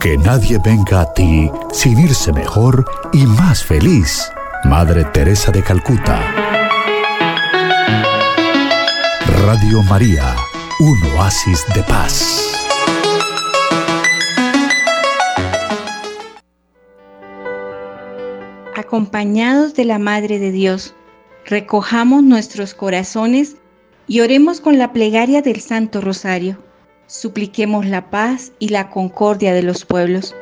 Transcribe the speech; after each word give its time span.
Que 0.00 0.16
nadie 0.18 0.58
venga 0.58 1.00
a 1.00 1.12
ti 1.12 1.50
sin 1.72 1.98
irse 1.98 2.32
mejor 2.32 2.84
y 3.12 3.26
más 3.26 3.64
feliz. 3.64 4.30
Madre 4.64 5.04
Teresa 5.04 5.52
de 5.52 5.62
Calcuta. 5.62 6.20
Radio 9.44 9.82
María, 9.82 10.34
un 10.80 11.02
oasis 11.16 11.64
de 11.74 11.82
paz. 11.82 12.66
Acompañados 18.76 19.74
de 19.74 19.84
la 19.84 19.98
Madre 19.98 20.38
de 20.38 20.52
Dios, 20.52 20.94
recojamos 21.44 22.22
nuestros 22.22 22.74
corazones 22.74 23.56
y 24.06 24.20
oremos 24.20 24.60
con 24.60 24.78
la 24.78 24.92
plegaria 24.92 25.42
del 25.42 25.60
Santo 25.60 26.00
Rosario. 26.00 26.65
Supliquemos 27.08 27.86
la 27.86 28.10
paz 28.10 28.52
y 28.58 28.70
la 28.70 28.90
concordia 28.90 29.54
de 29.54 29.62
los 29.62 29.84
pueblos. 29.84 30.34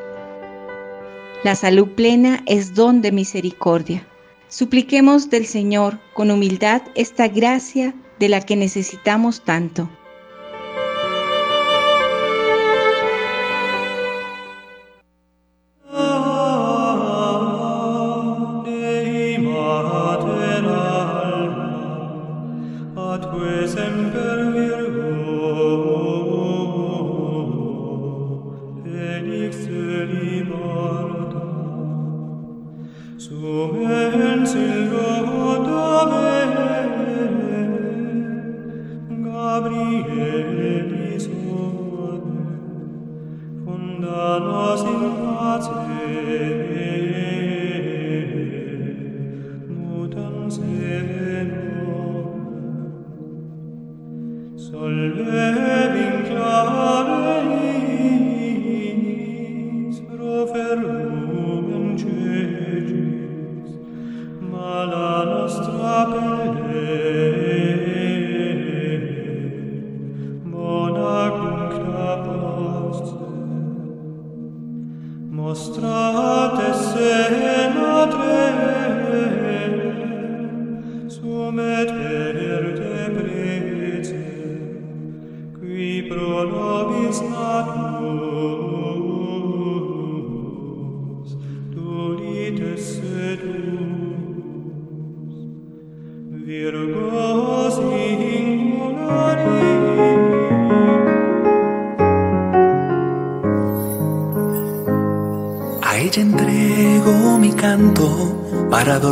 La 1.43 1.55
salud 1.55 1.89
plena 1.89 2.41
es 2.47 2.73
don 2.73 3.03
de 3.03 3.11
misericordia. 3.11 4.07
Supliquemos 4.47 5.29
del 5.29 5.45
Señor 5.45 5.99
con 6.15 6.31
humildad 6.31 6.81
esta 6.95 7.27
gracia 7.27 7.93
de 8.17 8.29
la 8.29 8.41
que 8.41 8.55
necesitamos 8.55 9.43
tanto. 9.43 9.87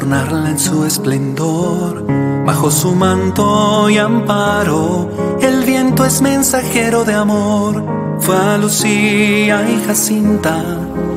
En 0.03 0.59
su 0.59 0.83
esplendor. 0.85 2.05
Bajo 2.45 2.69
su 2.69 2.93
manto 2.93 3.89
y 3.89 3.97
amparo, 3.97 5.09
el 5.41 5.63
viento 5.63 6.03
es 6.03 6.21
mensajero 6.21 7.05
de 7.05 7.13
amor. 7.13 7.81
Fue 8.19 8.35
a 8.35 8.57
Lucía 8.57 9.65
y 9.69 9.81
Jacinta 9.87 10.61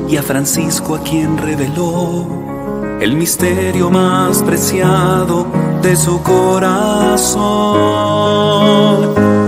y 0.07 0.15
a 0.15 0.23
Francisco 0.23 0.95
a 0.95 1.01
quien 1.01 1.37
reveló 1.37 2.27
el 3.01 3.15
misterio 3.17 3.89
más 3.89 4.41
preciado 4.41 5.47
de 5.81 5.95
su 5.97 6.21
corazón. 6.23 7.41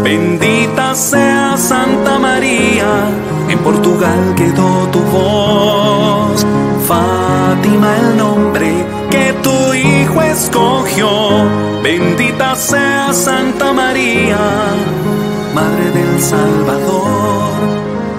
Bendita 0.04 0.96
sea 0.96 1.56
Santa 1.56 2.20
María, 2.20 3.10
en 3.48 3.60
Portugal 3.60 4.36
quedó 4.36 4.90
tu 4.92 5.00
voz. 5.00 6.46
Fátima 6.90 7.98
el 7.98 8.18
nombre 8.18 8.84
que 9.12 9.32
tu 9.44 9.74
Hijo 9.76 10.24
escogió. 10.24 11.08
Bendita 11.84 12.56
sea 12.56 13.14
Santa 13.14 13.72
María, 13.72 14.40
Madre 15.54 15.92
del 15.92 16.20
Salvador. 16.20 17.52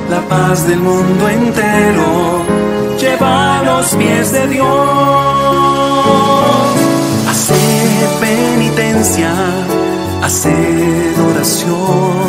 La 0.08 0.20
paz 0.20 0.68
del 0.68 0.78
mundo 0.78 1.28
entero 1.28 2.44
lleva 3.00 3.58
a 3.58 3.62
los 3.64 3.86
pies 3.96 4.30
de 4.30 4.46
Dios. 4.46 4.68
Hacer 7.28 8.08
penitencia, 8.20 9.32
hacer 10.22 11.14
oración 11.28 12.22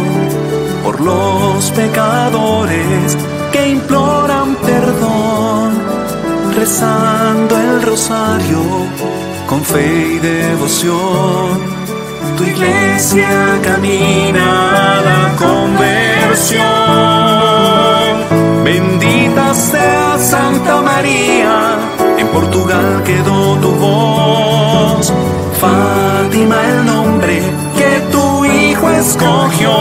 por 0.84 1.00
los 1.02 1.70
pecadores 1.70 3.16
que 3.52 3.70
imploran 3.70 4.11
rezando 6.62 7.58
el 7.58 7.82
rosario 7.82 8.62
con 9.48 9.64
fe 9.64 9.88
y 10.14 10.20
devoción. 10.20 11.60
Tu 12.38 12.44
iglesia 12.44 13.32
camina 13.64 14.48
a 14.90 15.02
la 15.10 15.22
conversión. 15.44 16.62
Bendita 18.64 19.56
sea 19.56 20.20
Santa 20.20 20.82
María, 20.82 21.54
en 22.20 22.28
Portugal 22.28 23.02
quedó 23.10 23.58
tu 23.64 23.72
voz. 23.86 25.12
Fátima 25.60 26.58
el 26.72 26.86
nombre 26.86 27.42
que 27.80 27.92
tu 28.14 28.46
hijo 28.46 28.88
escogió. 29.04 29.76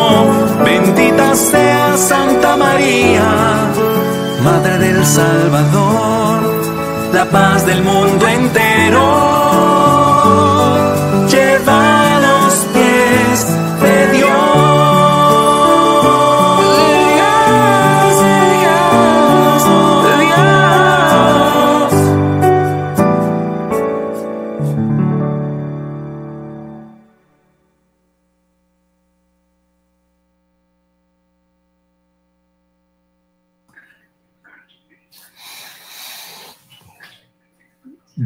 Bendita 0.64 1.34
sea 1.34 1.94
Santa 1.98 2.56
María, 2.56 3.26
Madre 4.42 4.78
del 4.78 5.04
Salvador 5.04 6.50
la 7.12 7.25
paz 7.25 7.66
del 7.66 7.82
mundo 7.82 8.26
entero. 8.26 9.29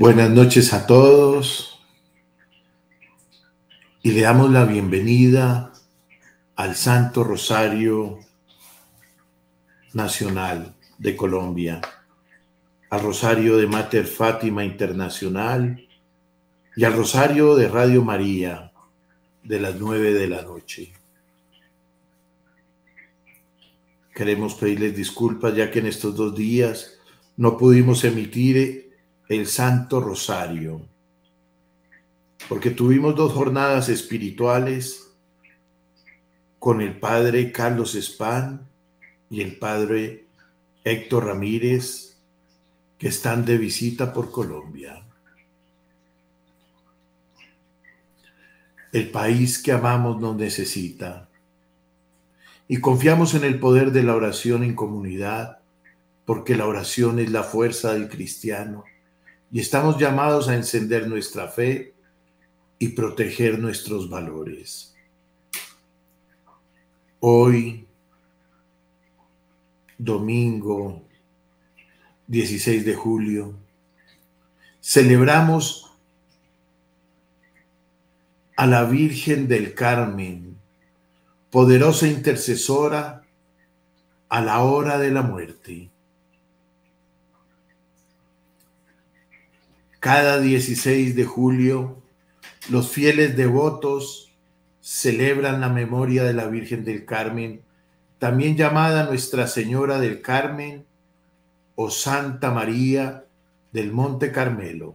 Buenas 0.04 0.28
noches 0.28 0.74
a 0.74 0.86
todos 0.86 1.80
y 4.02 4.10
le 4.12 4.20
damos 4.20 4.50
la 4.50 4.66
bienvenida 4.66 5.72
al 6.56 6.76
Santo 6.76 7.24
Rosario 7.24 8.18
Nacional 9.94 10.74
de 10.98 11.16
Colombia, 11.16 11.80
al 12.90 13.00
Rosario 13.00 13.56
de 13.56 13.66
Mater 13.66 14.06
Fátima 14.06 14.62
Internacional 14.62 15.88
y 16.76 16.84
al 16.84 16.92
Rosario 16.92 17.56
de 17.56 17.68
Radio 17.68 18.04
María 18.04 18.72
de 19.42 19.58
las 19.58 19.76
nueve 19.76 20.12
de 20.12 20.28
la 20.28 20.42
noche. 20.42 20.92
Queremos 24.14 24.54
pedirles 24.54 24.94
disculpas 24.94 25.56
ya 25.56 25.70
que 25.70 25.78
en 25.78 25.86
estos 25.86 26.14
dos 26.14 26.36
días 26.36 26.98
no 27.38 27.56
pudimos 27.56 28.04
emitir 28.04 28.83
el 29.28 29.46
Santo 29.46 30.00
Rosario, 30.00 30.82
porque 32.48 32.70
tuvimos 32.70 33.16
dos 33.16 33.32
jornadas 33.32 33.88
espirituales 33.88 35.10
con 36.58 36.82
el 36.82 36.98
Padre 36.98 37.50
Carlos 37.50 37.96
Spán 37.98 38.68
y 39.30 39.40
el 39.40 39.56
padre 39.56 40.26
Héctor 40.84 41.26
Ramírez, 41.26 42.18
que 42.98 43.08
están 43.08 43.44
de 43.44 43.58
visita 43.58 44.12
por 44.12 44.30
Colombia. 44.30 45.02
El 48.92 49.10
país 49.10 49.60
que 49.60 49.72
amamos 49.72 50.20
nos 50.20 50.36
necesita 50.36 51.28
y 52.68 52.80
confiamos 52.80 53.34
en 53.34 53.44
el 53.44 53.58
poder 53.58 53.90
de 53.90 54.02
la 54.02 54.14
oración 54.14 54.62
en 54.62 54.74
comunidad, 54.74 55.58
porque 56.24 56.56
la 56.56 56.66
oración 56.66 57.18
es 57.18 57.30
la 57.30 57.42
fuerza 57.42 57.94
del 57.94 58.08
cristiano 58.08 58.84
y 59.54 59.60
estamos 59.60 59.98
llamados 59.98 60.48
a 60.48 60.56
encender 60.56 61.06
nuestra 61.06 61.46
fe 61.46 61.94
y 62.76 62.88
proteger 62.88 63.60
nuestros 63.60 64.10
valores. 64.10 64.92
Hoy, 67.20 67.86
domingo 69.96 71.04
16 72.26 72.84
de 72.84 72.96
julio, 72.96 73.54
celebramos 74.80 75.88
a 78.56 78.66
la 78.66 78.82
Virgen 78.86 79.46
del 79.46 79.72
Carmen, 79.72 80.56
poderosa 81.52 82.08
intercesora 82.08 83.22
a 84.28 84.40
la 84.40 84.64
hora 84.64 84.98
de 84.98 85.12
la 85.12 85.22
muerte. 85.22 85.93
Cada 90.04 90.38
16 90.38 91.16
de 91.16 91.24
julio, 91.24 92.02
los 92.68 92.90
fieles 92.90 93.38
devotos 93.38 94.30
celebran 94.82 95.62
la 95.62 95.70
memoria 95.70 96.24
de 96.24 96.34
la 96.34 96.46
Virgen 96.46 96.84
del 96.84 97.06
Carmen, 97.06 97.62
también 98.18 98.54
llamada 98.54 99.04
Nuestra 99.04 99.46
Señora 99.46 99.98
del 99.98 100.20
Carmen 100.20 100.84
o 101.74 101.88
Santa 101.88 102.50
María 102.50 103.24
del 103.72 103.92
Monte 103.92 104.30
Carmelo, 104.30 104.94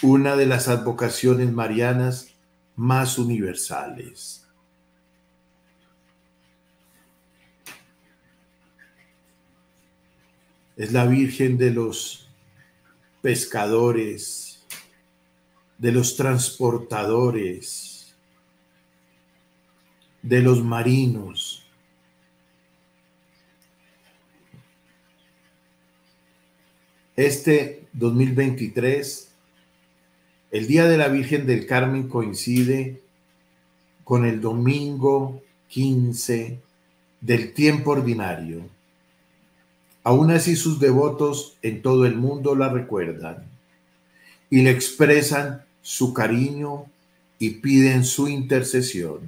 una 0.00 0.36
de 0.36 0.46
las 0.46 0.68
advocaciones 0.68 1.52
marianas 1.52 2.36
más 2.76 3.18
universales. 3.18 4.46
es 10.76 10.92
la 10.92 11.06
Virgen 11.06 11.58
de 11.58 11.70
los 11.70 12.23
pescadores, 13.24 14.62
de 15.78 15.92
los 15.92 16.14
transportadores, 16.14 18.14
de 20.20 20.42
los 20.42 20.62
marinos. 20.62 21.64
Este 27.16 27.86
2023, 27.94 29.30
el 30.50 30.66
Día 30.66 30.86
de 30.86 30.98
la 30.98 31.08
Virgen 31.08 31.46
del 31.46 31.66
Carmen 31.66 32.10
coincide 32.10 33.00
con 34.04 34.26
el 34.26 34.42
domingo 34.42 35.42
15 35.68 36.60
del 37.22 37.54
tiempo 37.54 37.92
ordinario. 37.92 38.73
Aún 40.04 40.30
así 40.30 40.54
sus 40.54 40.78
devotos 40.78 41.56
en 41.62 41.80
todo 41.80 42.04
el 42.04 42.14
mundo 42.14 42.54
la 42.54 42.68
recuerdan 42.68 43.46
y 44.50 44.60
le 44.60 44.70
expresan 44.70 45.64
su 45.80 46.12
cariño 46.12 46.84
y 47.38 47.50
piden 47.50 48.04
su 48.04 48.28
intercesión. 48.28 49.20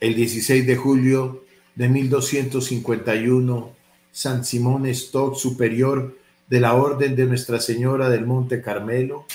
El 0.00 0.14
16 0.14 0.66
de 0.66 0.76
julio 0.76 1.44
de 1.74 1.90
1251, 1.90 3.70
San 4.12 4.46
Simón 4.46 4.86
Stock, 4.86 5.36
superior 5.36 6.16
de 6.48 6.60
la 6.60 6.74
Orden 6.74 7.14
de 7.14 7.26
Nuestra 7.26 7.60
Señora 7.60 8.08
del 8.08 8.24
Monte 8.24 8.62
Carmelo, 8.62 9.26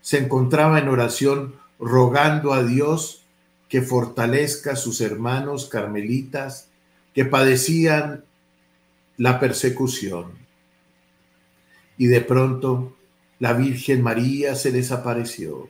se 0.00 0.18
encontraba 0.18 0.80
en 0.80 0.88
oración 0.88 1.54
rogando 1.78 2.52
a 2.52 2.64
Dios 2.64 3.22
que 3.68 3.80
fortalezca 3.80 4.72
a 4.72 4.76
sus 4.76 5.00
hermanos 5.00 5.66
carmelitas 5.66 6.71
que 7.14 7.24
padecían 7.24 8.24
la 9.16 9.38
persecución. 9.38 10.32
Y 11.98 12.06
de 12.06 12.20
pronto 12.20 12.96
la 13.38 13.52
Virgen 13.52 14.02
María 14.02 14.54
se 14.54 14.72
desapareció. 14.72 15.68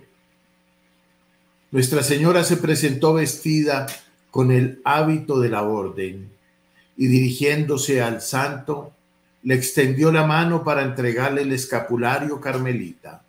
Nuestra 1.71 2.03
Señora 2.03 2.45
se 2.45 2.59
presentó 2.59 3.15
vestida 3.15 3.87
con 4.31 4.53
el 4.53 4.81
hábito 4.85 5.41
de 5.41 5.49
la 5.49 5.63
orden 5.63 6.31
y 6.97 7.07
dirigiéndose 7.07 8.03
al 8.03 8.21
santo, 8.21 8.93
le 9.43 9.55
extendió 9.55 10.13
la 10.13 10.25
mano 10.25 10.63
para 10.65 10.83
entregarle 10.83 11.43
el 11.43 11.53
escapulario 11.53 12.41
carmelita. 12.41 13.23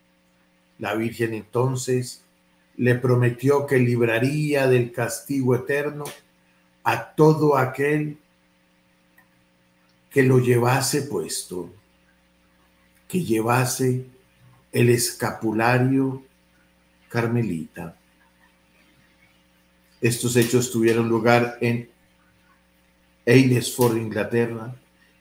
La 0.79 0.93
Virgen 0.95 1.33
entonces 1.33 2.23
le 2.77 2.95
prometió 2.95 3.65
que 3.65 3.77
libraría 3.77 4.67
del 4.67 4.91
castigo 4.91 5.55
eterno 5.55 6.03
a 6.83 7.13
todo 7.15 7.57
aquel 7.57 8.17
que 10.09 10.23
lo 10.23 10.39
llevase 10.39 11.03
puesto, 11.03 11.73
que 13.07 13.23
llevase 13.23 14.05
el 14.71 14.89
escapulario 14.89 16.23
carmelita. 17.09 17.95
Estos 20.01 20.35
hechos 20.35 20.71
tuvieron 20.71 21.07
lugar 21.07 21.57
en 21.61 21.89
Aylesford, 23.25 23.97
Inglaterra, 23.97 24.75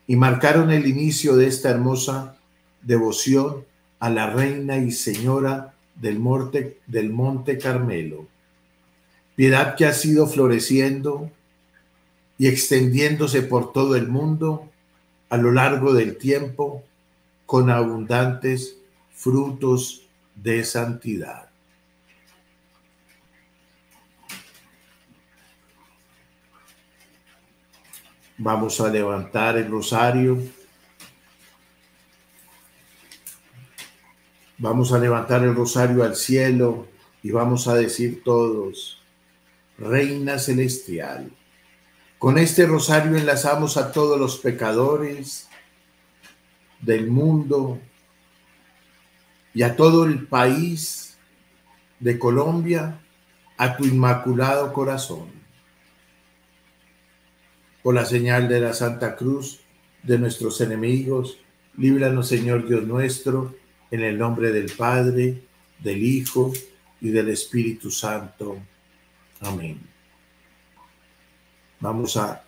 y 0.06 0.16
marcaron 0.16 0.72
el 0.72 0.86
inicio 0.86 1.36
de 1.36 1.46
esta 1.46 1.70
hermosa 1.70 2.36
devoción 2.82 3.64
a 4.00 4.10
la 4.10 4.28
reina 4.30 4.78
y 4.78 4.90
señora 4.90 5.74
del 5.94 6.20
del 6.86 7.10
monte 7.10 7.58
Carmelo. 7.58 8.26
Piedad 9.36 9.76
que 9.76 9.86
ha 9.86 9.92
sido 9.92 10.26
floreciendo 10.26 11.30
y 12.38 12.48
extendiéndose 12.48 13.42
por 13.42 13.72
todo 13.72 13.96
el 13.96 14.08
mundo 14.08 14.70
a 15.28 15.36
lo 15.36 15.52
largo 15.52 15.92
del 15.92 16.18
tiempo 16.18 16.84
con 17.46 17.70
abundantes 17.70 18.76
frutos 19.12 20.02
de 20.34 20.64
santidad. 20.64 21.48
Vamos 28.38 28.80
a 28.80 28.88
levantar 28.88 29.56
el 29.56 29.70
rosario. 29.70 30.38
Vamos 34.58 34.92
a 34.92 34.98
levantar 34.98 35.44
el 35.44 35.54
rosario 35.54 36.02
al 36.02 36.16
cielo 36.16 36.88
y 37.22 37.30
vamos 37.30 37.68
a 37.68 37.74
decir 37.74 38.22
todos, 38.24 39.00
Reina 39.78 40.38
Celestial 40.38 41.30
con 42.22 42.38
este 42.38 42.66
rosario 42.66 43.16
enlazamos 43.16 43.76
a 43.76 43.90
todos 43.90 44.16
los 44.16 44.38
pecadores 44.38 45.48
del 46.80 47.08
mundo 47.08 47.80
y 49.52 49.62
a 49.62 49.74
todo 49.74 50.04
el 50.04 50.28
país 50.28 51.18
de 51.98 52.20
Colombia 52.20 53.00
a 53.56 53.76
tu 53.76 53.86
inmaculado 53.86 54.72
corazón. 54.72 55.32
Por 57.82 57.96
la 57.96 58.04
señal 58.04 58.48
de 58.48 58.60
la 58.60 58.72
Santa 58.72 59.16
Cruz 59.16 59.58
de 60.04 60.16
nuestros 60.16 60.60
enemigos, 60.60 61.38
líbranos 61.76 62.28
Señor 62.28 62.68
Dios 62.68 62.84
nuestro, 62.84 63.56
en 63.90 64.04
el 64.04 64.16
nombre 64.16 64.52
del 64.52 64.70
Padre, 64.70 65.42
del 65.80 66.00
Hijo 66.00 66.52
y 67.00 67.10
del 67.10 67.30
Espíritu 67.30 67.90
Santo. 67.90 68.58
Amén 69.40 69.91
vamos 71.82 72.16
a 72.16 72.44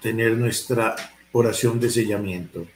tener 0.00 0.36
nuestra 0.36 0.94
oración 1.32 1.80
de 1.80 1.90
sellamiento. 1.90 2.66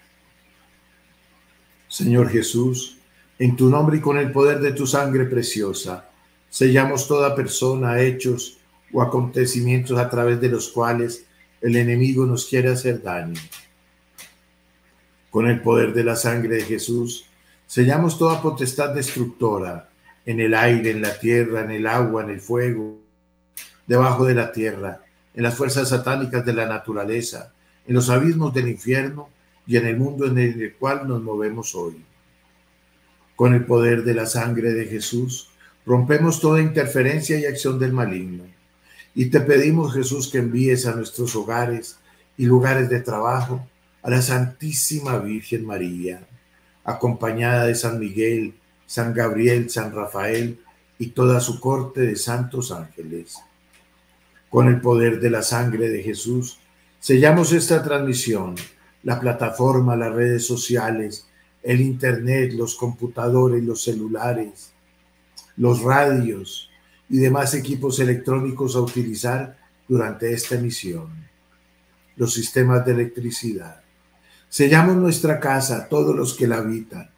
Señor 1.86 2.30
Jesús, 2.30 2.98
en 3.38 3.56
tu 3.56 3.68
nombre 3.68 3.98
y 3.98 4.00
con 4.00 4.16
el 4.16 4.32
poder 4.32 4.60
de 4.60 4.72
tu 4.72 4.86
sangre 4.86 5.26
preciosa, 5.26 6.08
sellamos 6.48 7.06
toda 7.06 7.36
persona, 7.36 8.00
hechos 8.00 8.58
o 8.92 9.02
acontecimientos 9.02 9.98
a 9.98 10.08
través 10.08 10.40
de 10.40 10.48
los 10.48 10.68
cuales 10.68 11.26
el 11.60 11.76
enemigo 11.76 12.24
nos 12.24 12.46
quiere 12.46 12.70
hacer 12.70 13.02
daño. 13.02 13.38
Con 15.30 15.46
el 15.46 15.60
poder 15.60 15.92
de 15.92 16.04
la 16.04 16.16
sangre 16.16 16.56
de 16.56 16.62
Jesús, 16.62 17.26
sellamos 17.66 18.18
toda 18.18 18.40
potestad 18.40 18.94
destructora 18.94 19.90
en 20.24 20.40
el 20.40 20.54
aire, 20.54 20.90
en 20.90 21.02
la 21.02 21.18
tierra, 21.18 21.60
en 21.60 21.70
el 21.70 21.86
agua, 21.86 22.24
en 22.24 22.30
el 22.30 22.40
fuego, 22.40 22.98
debajo 23.86 24.24
de 24.24 24.34
la 24.34 24.52
tierra 24.52 25.02
en 25.34 25.42
las 25.42 25.54
fuerzas 25.54 25.88
satánicas 25.88 26.44
de 26.44 26.52
la 26.52 26.66
naturaleza, 26.66 27.52
en 27.86 27.94
los 27.94 28.10
abismos 28.10 28.52
del 28.52 28.68
infierno 28.68 29.28
y 29.66 29.76
en 29.76 29.86
el 29.86 29.96
mundo 29.96 30.26
en 30.26 30.38
el 30.38 30.74
cual 30.74 31.06
nos 31.06 31.22
movemos 31.22 31.74
hoy. 31.74 32.04
Con 33.36 33.54
el 33.54 33.64
poder 33.64 34.04
de 34.04 34.14
la 34.14 34.26
sangre 34.26 34.72
de 34.72 34.86
Jesús, 34.86 35.48
rompemos 35.86 36.40
toda 36.40 36.60
interferencia 36.60 37.38
y 37.38 37.46
acción 37.46 37.78
del 37.78 37.92
maligno 37.92 38.44
Y 39.14 39.26
te 39.26 39.40
pedimos, 39.40 39.94
Jesús, 39.94 40.30
que 40.30 40.38
envíes 40.38 40.86
a 40.86 40.94
nuestros 40.94 41.34
hogares 41.34 41.98
y 42.36 42.46
lugares 42.46 42.88
de 42.88 43.00
trabajo 43.00 43.66
a 44.02 44.10
la 44.10 44.22
Santísima 44.22 45.18
Virgen 45.18 45.66
María, 45.66 46.20
acompañada 46.84 47.66
de 47.66 47.74
San 47.74 47.98
Miguel, 47.98 48.54
San 48.86 49.12
Gabriel, 49.14 49.68
San 49.68 49.94
Rafael 49.94 50.58
y 50.98 51.08
toda 51.08 51.40
su 51.40 51.60
corte 51.60 52.00
de 52.02 52.16
santos 52.16 52.72
ángeles. 52.72 53.38
Con 54.50 54.68
el 54.68 54.80
poder 54.80 55.20
de 55.20 55.30
la 55.30 55.42
sangre 55.42 55.88
de 55.88 56.02
Jesús, 56.02 56.58
sellamos 56.98 57.52
esta 57.52 57.82
transmisión, 57.82 58.56
la 59.02 59.18
plataforma, 59.18 59.96
las 59.96 60.12
redes 60.12 60.46
sociales, 60.46 61.26
el 61.62 61.80
Internet, 61.80 62.52
los 62.52 62.74
computadores, 62.74 63.62
los 63.62 63.82
celulares, 63.82 64.72
los 65.56 65.82
radios 65.82 66.70
y 67.08 67.18
demás 67.18 67.54
equipos 67.54 67.98
electrónicos 68.00 68.76
a 68.76 68.80
utilizar 68.80 69.58
durante 69.88 70.32
esta 70.32 70.54
emisión, 70.54 71.08
los 72.16 72.32
sistemas 72.32 72.84
de 72.84 72.92
electricidad. 72.92 73.82
Sellamos 74.48 74.96
nuestra 74.96 75.38
casa, 75.38 75.88
todos 75.88 76.14
los 76.14 76.34
que 76.34 76.46
la 76.46 76.58
habitan, 76.58 77.10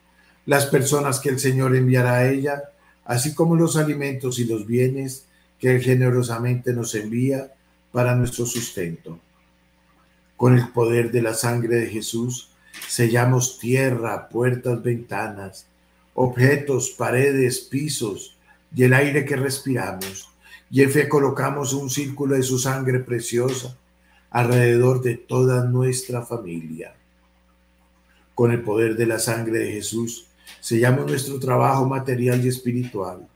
las 0.47 0.67
personas 0.67 1.21
que 1.21 1.29
el 1.29 1.39
Señor 1.39 1.77
enviará 1.77 2.17
a 2.17 2.31
ella, 2.31 2.63
así 3.05 3.35
como 3.35 3.57
los 3.57 3.77
alimentos 3.77 4.39
y 4.39 4.45
los 4.45 4.67
bienes 4.67 5.27
que 5.63 5.79
generosamente 5.79 6.73
nos 6.73 6.93
envía 6.97 7.53
para 7.93 8.17
nuestro 8.17 8.47
sustento. 8.47 9.21
Con 10.37 10.59
el 10.59 10.71
poder 10.71 11.13
de 11.13 11.23
la 11.23 11.35
sangre 11.35 11.77
de 11.77 11.87
Jesús, 11.87 12.51
sellamos 12.89 13.61
tierra, 13.61 14.29
puertas, 14.29 14.83
ventanas, 14.83 15.69
objetos, 16.15 16.91
paredes, 16.91 17.61
pisos 17.61 18.37
y 18.75 18.83
el 18.83 18.93
aire 18.93 19.25
que 19.25 19.37
respiramos. 19.37 20.31
Y 20.69 20.83
en 20.83 20.91
fe 20.91 21.09
colocamos 21.09 21.75
un 21.75 21.91
círculo 21.91 22.35
de 22.35 22.43
su 22.43 22.59
sangre 22.59 22.99
preciosa 22.99 23.79
alrededor 24.31 25.01
de 25.01 25.15
toda 25.15 25.65
nuestra 25.65 26.23
familia. 26.23 26.93
Con 28.35 28.51
el 28.51 28.63
poder 28.63 28.97
de 28.97 29.07
la 29.07 29.21
sangre 29.21 29.61
de 29.61 29.73
Jesús, 29.75 30.27
sellamos 30.59 31.07
nuestro 31.07 31.39
trabajo 31.39 31.87
material 31.87 32.45
y 32.45 32.49
espiritual, 32.49 33.29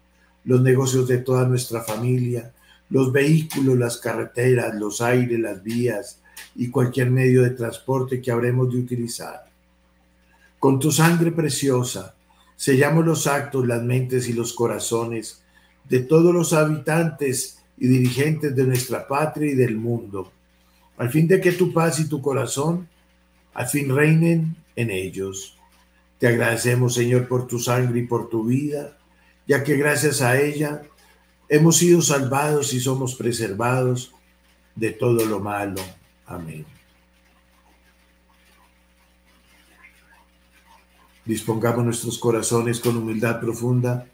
los 0.46 0.62
negocios 0.62 1.06
de 1.06 1.18
toda 1.18 1.46
nuestra 1.46 1.82
familia, 1.82 2.52
los 2.88 3.12
vehículos, 3.12 3.76
las 3.76 3.98
carreteras, 3.98 4.74
los 4.74 5.00
aires, 5.00 5.38
las 5.38 5.62
vías 5.62 6.20
y 6.54 6.70
cualquier 6.70 7.10
medio 7.10 7.42
de 7.42 7.50
transporte 7.50 8.22
que 8.22 8.30
habremos 8.30 8.72
de 8.72 8.78
utilizar. 8.78 9.44
Con 10.58 10.78
tu 10.78 10.90
sangre 10.90 11.32
preciosa, 11.32 12.14
sellamos 12.54 13.04
los 13.04 13.26
actos, 13.26 13.66
las 13.66 13.82
mentes 13.82 14.28
y 14.28 14.32
los 14.32 14.52
corazones 14.54 15.42
de 15.88 16.00
todos 16.00 16.32
los 16.32 16.52
habitantes 16.52 17.58
y 17.76 17.88
dirigentes 17.88 18.54
de 18.54 18.64
nuestra 18.64 19.06
patria 19.06 19.50
y 19.50 19.54
del 19.54 19.76
mundo, 19.76 20.32
al 20.96 21.10
fin 21.10 21.28
de 21.28 21.40
que 21.40 21.52
tu 21.52 21.72
paz 21.72 22.00
y 22.00 22.08
tu 22.08 22.22
corazón 22.22 22.88
al 23.52 23.66
fin 23.66 23.94
reinen 23.94 24.56
en 24.76 24.90
ellos. 24.90 25.58
Te 26.18 26.28
agradecemos, 26.28 26.94
Señor, 26.94 27.26
por 27.26 27.46
tu 27.46 27.58
sangre 27.58 28.00
y 28.00 28.06
por 28.06 28.28
tu 28.28 28.44
vida, 28.44 28.96
ya 29.46 29.62
que 29.62 29.76
gracias 29.76 30.22
a 30.22 30.40
ella 30.40 30.82
hemos 31.48 31.76
sido 31.76 32.02
salvados 32.02 32.72
y 32.72 32.80
somos 32.80 33.14
preservados 33.14 34.12
de 34.74 34.90
todo 34.90 35.24
lo 35.24 35.40
malo. 35.40 35.80
Amén. 36.26 36.66
Dispongamos 41.24 41.84
nuestros 41.84 42.18
corazones 42.18 42.78
con 42.78 42.96
humildad 42.96 43.40
profunda 43.40 44.06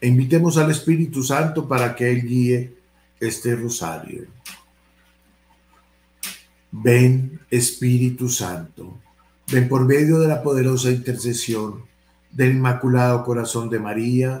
e 0.00 0.08
invitemos 0.08 0.56
al 0.56 0.70
Espíritu 0.70 1.22
Santo 1.22 1.68
para 1.68 1.94
que 1.94 2.10
Él 2.10 2.22
guíe 2.22 2.76
este 3.20 3.54
rosario. 3.54 4.26
Ven, 6.70 7.40
Espíritu 7.50 8.28
Santo, 8.28 8.98
ven 9.50 9.68
por 9.68 9.84
medio 9.84 10.18
de 10.20 10.28
la 10.28 10.42
poderosa 10.42 10.90
intercesión 10.90 11.84
del 12.30 12.52
Inmaculado 12.52 13.24
Corazón 13.24 13.68
de 13.70 13.78
María, 13.78 14.40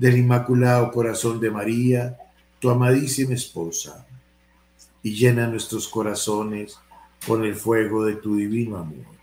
del 0.00 0.18
Inmaculado 0.18 0.90
Corazón 0.90 1.38
de 1.38 1.50
María, 1.50 2.16
tu 2.58 2.70
amadísima 2.70 3.34
esposa, 3.34 4.06
y 5.02 5.12
llena 5.12 5.46
nuestros 5.46 5.86
corazones 5.88 6.78
con 7.26 7.44
el 7.44 7.54
fuego 7.54 8.04
de 8.04 8.16
tu 8.16 8.34
divino 8.34 8.76
amor 8.78 9.20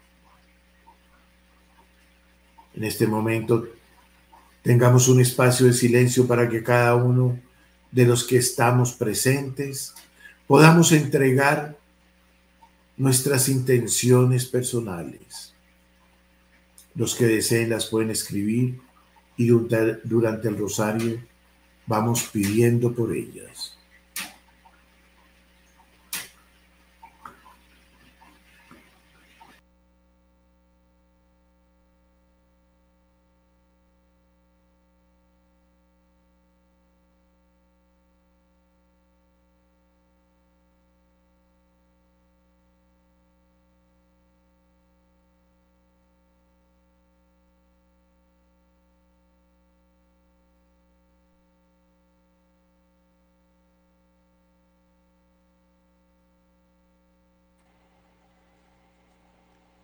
en 2.78 2.84
este 2.84 3.08
momento 3.08 3.68
tengamos 4.62 5.08
un 5.08 5.20
espacio 5.20 5.66
de 5.66 5.74
silencio 5.74 6.28
para 6.28 6.48
que 6.48 6.64
cada 6.64 6.96
uno 6.96 7.40
de 7.92 8.06
los 8.06 8.24
que 8.24 8.38
estamos 8.38 8.94
presentes 8.94 9.96
podamos 10.46 10.92
entregar 10.92 11.76
nuestras 12.96 13.50
intenciones 13.50 14.46
personales. 14.46 15.56
Los 16.94 17.16
que 17.16 17.26
deseen 17.26 17.72
las 17.72 17.88
pueden 17.88 18.12
escribir 18.12 18.80
y 19.38 19.48
durante 19.48 20.48
el 20.48 20.58
rosario 20.58 21.20
vamos 21.86 22.29
pidiendo 22.34 22.94
por 22.94 23.15
ellas. 23.15 23.77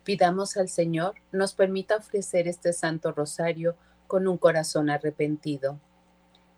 Pidamos 0.04 0.58
al 0.58 0.68
Señor 0.68 1.14
nos 1.32 1.54
permita 1.54 1.96
ofrecer 1.96 2.46
este 2.46 2.74
Santo 2.74 3.12
Rosario 3.12 3.74
con 4.06 4.28
un 4.28 4.36
corazón 4.36 4.90
arrepentido. 4.90 5.80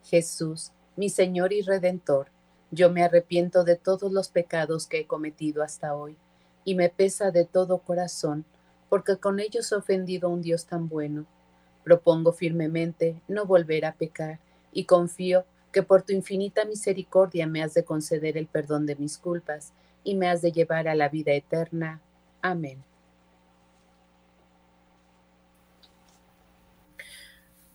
Jesús, 0.03 0.73
mi 0.97 1.09
Señor 1.11 1.53
y 1.53 1.63
Redentor, 1.63 2.33
yo 2.73 2.91
me 2.91 3.05
arrepiento 3.05 3.63
de 3.63 3.77
todos 3.77 4.11
los 4.11 4.29
pecados 4.29 4.89
que 4.89 4.99
he 4.99 5.07
cometido 5.07 5.63
hasta 5.63 5.95
hoy, 5.95 6.17
y 6.65 6.75
me 6.75 6.89
pesa 6.89 7.31
de 7.31 7.45
todo 7.45 7.79
corazón, 7.79 8.45
porque 8.89 9.17
con 9.17 9.39
ellos 9.39 9.71
he 9.71 9.77
ofendido 9.77 10.29
a 10.29 10.33
un 10.33 10.43
Dios 10.43 10.67
tan 10.67 10.89
bueno. 10.89 11.25
Propongo 11.85 12.33
firmemente 12.33 13.23
no 13.29 13.47
volver 13.47 13.85
a 13.85 13.95
pecar, 13.95 14.41
y 14.73 14.87
confío 14.87 15.45
que 15.71 15.85
por 15.85 16.03
tu 16.03 16.13
infinita 16.13 16.65
misericordia 16.65 17.47
me 17.47 17.63
has 17.63 17.75
de 17.75 17.85
conceder 17.85 18.37
el 18.37 18.49
perdón 18.49 18.87
de 18.87 18.97
mis 18.97 19.19
culpas, 19.19 19.73
y 20.03 20.17
me 20.17 20.29
has 20.29 20.43
de 20.43 20.51
llevar 20.51 20.89
a 20.89 20.97
la 20.97 21.09
vida 21.09 21.33
eterna. 21.33 22.01
Amén. 22.43 22.83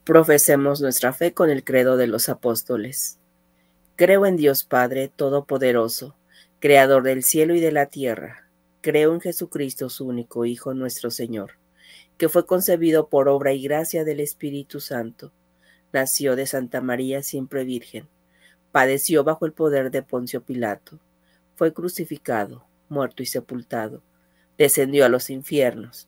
Profesemos 0.04 0.82
nuestra 0.82 1.14
fe 1.14 1.32
con 1.32 1.52
el 1.52 1.64
credo 1.64 1.96
de 1.96 2.08
los 2.08 2.28
apóstoles. 2.28 3.20
Creo 3.96 4.26
en 4.26 4.36
Dios 4.36 4.64
Padre 4.64 5.12
Todopoderoso, 5.16 6.16
Creador 6.60 7.04
del 7.04 7.24
cielo 7.24 7.54
y 7.54 7.60
de 7.60 7.72
la 7.72 7.86
tierra. 7.86 8.50
Creo 8.82 9.14
en 9.14 9.22
Jesucristo, 9.22 9.90
su 9.90 10.08
único 10.08 10.46
Hijo, 10.46 10.74
nuestro 10.74 11.12
Señor, 11.12 11.52
que 12.18 12.30
fue 12.30 12.48
concebido 12.48 13.10
por 13.10 13.30
obra 13.30 13.54
y 13.54 13.62
gracia 13.62 14.04
del 14.04 14.22
Espíritu 14.22 14.80
Santo. 14.80 15.34
Nació 15.94 16.36
de 16.36 16.48
Santa 16.48 16.82
María 16.82 17.22
siempre 17.22 17.64
Virgen. 17.64 18.10
Padeció 18.72 19.24
bajo 19.24 19.46
el 19.46 19.54
poder 19.54 19.92
de 19.92 20.02
Poncio 20.02 20.42
Pilato. 20.42 21.00
Fue 21.54 21.74
crucificado, 21.74 22.66
muerto 22.90 23.22
y 23.22 23.28
sepultado. 23.28 24.02
Descendió 24.58 25.06
a 25.06 25.10
los 25.10 25.30
infiernos 25.30 26.08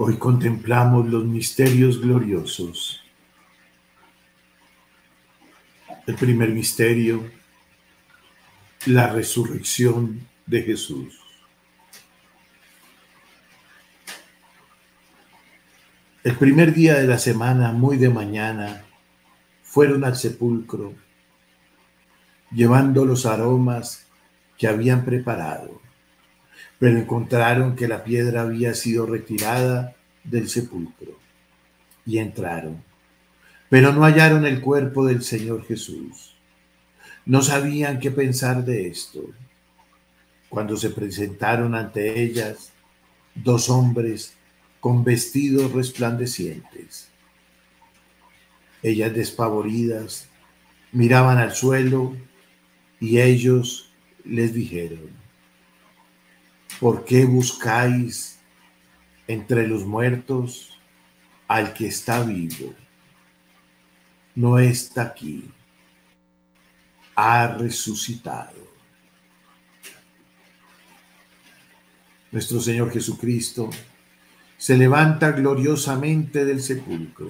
Hoy 0.00 0.16
contemplamos 0.16 1.08
los 1.08 1.24
misterios 1.24 2.00
gloriosos. 2.00 3.02
El 6.06 6.14
primer 6.14 6.50
misterio, 6.50 7.28
la 8.86 9.08
resurrección 9.08 10.20
de 10.46 10.62
Jesús. 10.62 11.18
El 16.22 16.36
primer 16.36 16.72
día 16.72 16.94
de 16.94 17.08
la 17.08 17.18
semana, 17.18 17.72
muy 17.72 17.96
de 17.96 18.08
mañana, 18.08 18.84
fueron 19.64 20.04
al 20.04 20.14
sepulcro, 20.14 20.94
llevando 22.52 23.04
los 23.04 23.26
aromas 23.26 24.06
que 24.56 24.68
habían 24.68 25.04
preparado 25.04 25.87
pero 26.78 26.98
encontraron 26.98 27.74
que 27.74 27.88
la 27.88 28.04
piedra 28.04 28.42
había 28.42 28.74
sido 28.74 29.06
retirada 29.06 29.94
del 30.24 30.48
sepulcro 30.48 31.18
y 32.06 32.18
entraron, 32.18 32.82
pero 33.68 33.92
no 33.92 34.04
hallaron 34.04 34.46
el 34.46 34.60
cuerpo 34.60 35.04
del 35.04 35.22
Señor 35.22 35.64
Jesús. 35.66 36.34
No 37.26 37.42
sabían 37.42 38.00
qué 38.00 38.10
pensar 38.10 38.64
de 38.64 38.88
esto. 38.88 39.22
Cuando 40.48 40.76
se 40.76 40.88
presentaron 40.88 41.74
ante 41.74 42.22
ellas 42.22 42.72
dos 43.34 43.68
hombres 43.68 44.34
con 44.80 45.04
vestidos 45.04 45.72
resplandecientes. 45.72 47.08
Ellas 48.82 49.12
despavoridas 49.12 50.28
miraban 50.92 51.38
al 51.38 51.52
suelo 51.54 52.16
y 53.00 53.20
ellos 53.20 53.92
les 54.24 54.54
dijeron, 54.54 55.10
¿Por 56.80 57.04
qué 57.04 57.24
buscáis 57.24 58.38
entre 59.26 59.66
los 59.66 59.84
muertos 59.84 60.78
al 61.48 61.72
que 61.74 61.88
está 61.88 62.22
vivo? 62.22 62.72
No 64.34 64.58
está 64.58 65.02
aquí, 65.02 65.50
ha 67.16 67.48
resucitado. 67.48 68.68
Nuestro 72.30 72.60
Señor 72.60 72.92
Jesucristo 72.92 73.70
se 74.56 74.76
levanta 74.76 75.32
gloriosamente 75.32 76.44
del 76.44 76.60
sepulcro. 76.60 77.28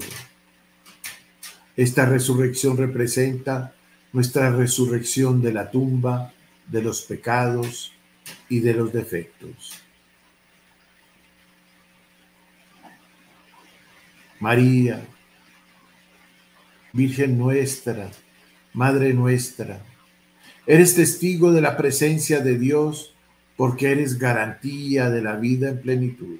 Esta 1.76 2.04
resurrección 2.04 2.76
representa 2.76 3.74
nuestra 4.12 4.50
resurrección 4.50 5.40
de 5.40 5.52
la 5.52 5.70
tumba, 5.70 6.32
de 6.66 6.82
los 6.82 7.02
pecados, 7.02 7.92
y 8.48 8.60
de 8.60 8.74
los 8.74 8.92
defectos. 8.92 9.82
María, 14.40 15.04
Virgen 16.92 17.38
nuestra, 17.38 18.10
Madre 18.72 19.12
nuestra, 19.12 19.80
eres 20.66 20.94
testigo 20.94 21.52
de 21.52 21.60
la 21.60 21.76
presencia 21.76 22.40
de 22.40 22.58
Dios 22.58 23.14
porque 23.56 23.90
eres 23.90 24.18
garantía 24.18 25.10
de 25.10 25.22
la 25.22 25.36
vida 25.36 25.70
en 25.70 25.80
plenitud. 25.80 26.38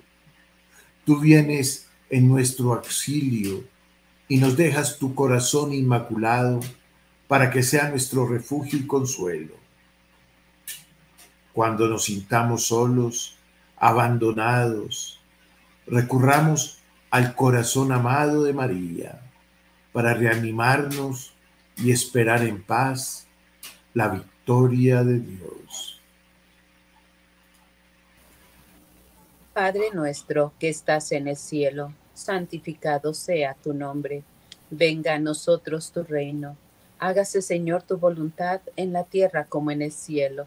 Tú 1.05 1.20
vienes 1.20 1.88
en 2.11 2.29
nuestro 2.29 2.74
auxilio 2.74 3.64
y 4.29 4.37
nos 4.37 4.57
dejas 4.57 4.98
tu 4.98 5.14
corazón 5.14 5.72
inmaculado 5.72 6.61
para 7.27 7.51
que 7.51 7.62
sea 7.62 7.90
nuestro 7.90 8.27
refugio 8.27 8.79
y 8.79 8.87
consuelo 8.87 9.67
cuando 11.59 11.88
nos 11.88 12.05
sintamos 12.05 12.66
solos, 12.66 13.37
abandonados, 13.79 15.18
recurramos 15.88 16.79
al 17.11 17.35
corazón 17.35 17.90
amado 17.90 18.44
de 18.44 18.53
María 18.53 19.21
para 19.92 20.14
reanimarnos 20.14 21.33
y 21.77 21.90
esperar 21.90 22.44
en 22.44 22.62
paz 22.62 23.27
la 23.92 24.07
victoria 24.07 25.03
de 25.03 25.18
Dios. 25.18 26.01
Padre 29.53 29.90
nuestro 29.92 30.53
que 30.61 30.68
estás 30.68 31.11
en 31.11 31.27
el 31.27 31.37
cielo, 31.37 31.92
santificado 32.14 33.12
sea 33.14 33.55
tu 33.55 33.75
nombre. 33.75 34.23
Venga 34.71 35.14
a 35.14 35.18
nosotros 35.18 35.90
tu 35.90 36.05
reino. 36.05 36.57
Hágase, 37.01 37.42
Señor, 37.42 37.83
tu 37.83 37.99
voluntad 37.99 38.61
en 38.77 38.92
la 38.92 39.03
tierra 39.03 39.47
como 39.47 39.73
en 39.73 39.83
el 39.83 39.90
cielo. 39.90 40.47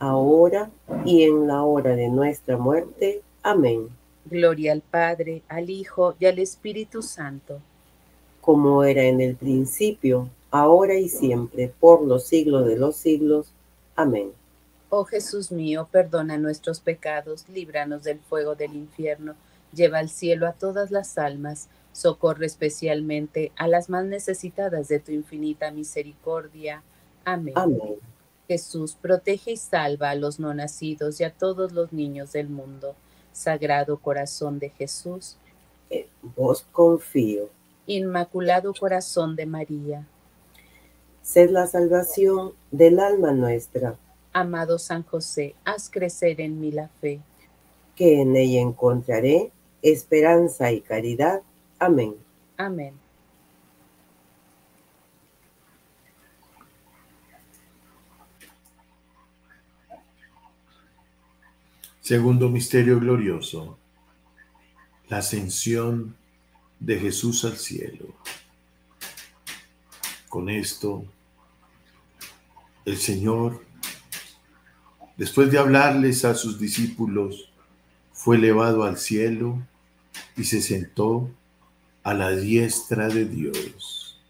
ahora 0.00 0.70
y 1.04 1.22
en 1.22 1.46
la 1.46 1.62
hora 1.62 1.94
de 1.94 2.08
nuestra 2.08 2.56
muerte. 2.56 3.22
Amén. 3.42 3.88
Gloria 4.24 4.72
al 4.72 4.80
Padre, 4.80 5.42
al 5.48 5.70
Hijo 5.70 6.16
y 6.18 6.26
al 6.26 6.40
Espíritu 6.40 7.02
Santo. 7.02 7.60
Como 8.40 8.82
era 8.82 9.04
en 9.04 9.20
el 9.20 9.36
principio, 9.36 10.28
ahora 10.50 10.94
y 10.94 11.08
siempre, 11.08 11.72
por 11.78 12.02
los 12.02 12.24
siglos 12.24 12.66
de 12.66 12.76
los 12.76 12.96
siglos. 12.96 13.52
Amén. 13.94 14.32
Oh 14.88 15.04
Jesús 15.04 15.52
mío, 15.52 15.88
perdona 15.90 16.36
nuestros 16.36 16.80
pecados, 16.80 17.48
líbranos 17.48 18.02
del 18.02 18.18
fuego 18.18 18.56
del 18.56 18.74
infierno, 18.74 19.36
lleva 19.72 19.98
al 19.98 20.08
cielo 20.08 20.48
a 20.48 20.52
todas 20.52 20.90
las 20.90 21.16
almas, 21.16 21.68
socorre 21.92 22.46
especialmente 22.46 23.52
a 23.56 23.68
las 23.68 23.88
más 23.88 24.04
necesitadas 24.04 24.88
de 24.88 24.98
tu 24.98 25.12
infinita 25.12 25.70
misericordia. 25.70 26.82
Amén. 27.24 27.54
Amén. 27.56 27.96
Jesús, 28.50 28.96
protege 29.00 29.52
y 29.52 29.56
salva 29.56 30.10
a 30.10 30.16
los 30.16 30.40
no 30.40 30.52
nacidos 30.52 31.20
y 31.20 31.24
a 31.24 31.32
todos 31.32 31.70
los 31.70 31.92
niños 31.92 32.32
del 32.32 32.48
mundo. 32.48 32.96
Sagrado 33.30 33.96
corazón 33.98 34.58
de 34.58 34.70
Jesús. 34.70 35.36
En 35.88 36.06
vos 36.36 36.66
confío. 36.72 37.48
Inmaculado 37.86 38.74
corazón 38.74 39.36
de 39.36 39.46
María. 39.46 40.04
Sed 41.22 41.50
la 41.50 41.68
salvación 41.68 42.54
del 42.72 42.98
alma 42.98 43.30
nuestra 43.30 43.94
Amado 44.32 44.80
San 44.80 45.04
José, 45.04 45.54
haz 45.64 45.88
crecer 45.88 46.40
en 46.40 46.60
mí 46.60 46.72
la 46.72 46.88
fe. 47.00 47.20
Que 47.94 48.20
en 48.20 48.34
ella 48.34 48.60
encontraré 48.60 49.52
esperanza 49.80 50.72
y 50.72 50.80
caridad. 50.80 51.42
Amén. 51.78 52.16
Amén. 52.56 52.99
Segundo 62.10 62.48
misterio 62.48 62.98
glorioso, 62.98 63.78
la 65.08 65.18
ascensión 65.18 66.16
de 66.80 66.98
Jesús 66.98 67.44
al 67.44 67.56
cielo. 67.56 68.04
Con 70.28 70.50
esto, 70.50 71.04
el 72.84 72.96
Señor 72.96 73.64
Después 75.16 75.52
de 75.52 75.60
hablarles 75.60 76.24
a 76.24 76.34
sus 76.34 76.58
discípulos, 76.58 77.48
fue 78.12 78.38
elevado 78.38 78.82
al 78.82 78.98
cielo 78.98 79.64
y 80.36 80.42
se 80.42 80.60
sentó 80.62 81.30
a 82.02 82.12
la 82.12 82.32
diestra 82.32 83.06
de 83.06 83.24
Dios. 83.24 84.20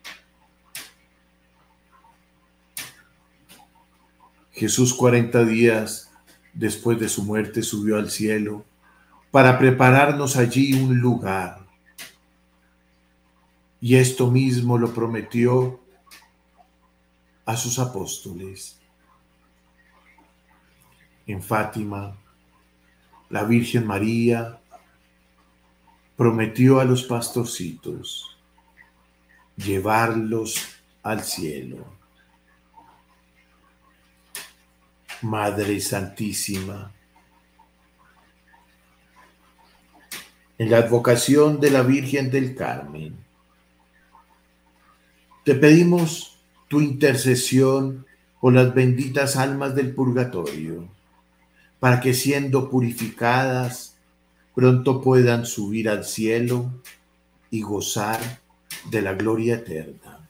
Jesús 4.53 4.93
cuarenta 4.93 5.45
días 5.45 6.10
después 6.53 6.99
de 6.99 7.09
su 7.09 7.25
muerte 7.25 7.63
subió 7.63 7.97
al 7.97 8.11
cielo 8.11 8.65
para 9.31 9.59
prepararnos 9.59 10.37
allí 10.37 10.75
un 10.75 10.99
lugar. 10.99 11.61
Y 13.81 13.97
esto 13.97 14.31
mismo 14.31 14.77
lo 14.79 14.93
prometió 14.93 15.81
a 17.47 17.57
sus 17.57 17.79
apóstoles 17.79 18.81
en 21.33 21.43
Fátima, 21.43 22.17
la 23.29 23.45
Virgen 23.45 23.87
María 23.87 24.59
prometió 26.17 26.81
a 26.81 26.85
los 26.85 27.05
pastorcitos 27.05 28.37
llevarlos 29.57 30.57
al 31.03 31.23
cielo. 31.23 32.00
Madre 35.23 35.81
Santísima, 35.81 36.93
en 40.57 40.71
la 40.71 40.79
advocación 40.79 41.61
de 41.61 41.71
la 41.71 41.83
Virgen 41.83 42.31
del 42.31 42.55
Carmen, 42.55 43.17
te 45.45 45.55
pedimos 45.55 46.39
tu 46.69 46.81
intercesión 46.81 48.07
por 48.41 48.55
las 48.55 48.73
benditas 48.73 49.37
almas 49.37 49.75
del 49.75 49.95
purgatorio 49.95 50.89
para 51.81 52.01
que 52.01 52.15
siendo 52.15 52.71
purificadas 52.71 53.97
pronto 54.55 55.03
puedan 55.03 55.45
subir 55.45 55.89
al 55.91 56.05
cielo 56.05 56.71
y 57.51 57.61
gozar 57.61 58.21
de 58.91 59.03
la 59.03 59.13
gloria 59.13 59.57
eterna. 59.57 60.30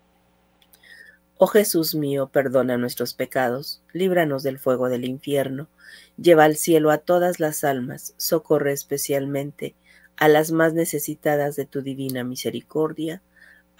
Oh 1.43 1.47
Jesús 1.47 1.95
mío, 1.95 2.29
perdona 2.31 2.77
nuestros 2.77 3.15
pecados, 3.15 3.81
líbranos 3.93 4.43
del 4.43 4.59
fuego 4.59 4.89
del 4.89 5.05
infierno, 5.05 5.69
lleva 6.15 6.43
al 6.43 6.55
cielo 6.55 6.91
a 6.91 6.99
todas 6.99 7.39
las 7.39 7.63
almas, 7.63 8.13
socorre 8.17 8.73
especialmente 8.73 9.73
a 10.17 10.27
las 10.27 10.51
más 10.51 10.75
necesitadas 10.75 11.55
de 11.55 11.65
tu 11.65 11.81
divina 11.81 12.23
misericordia. 12.23 13.23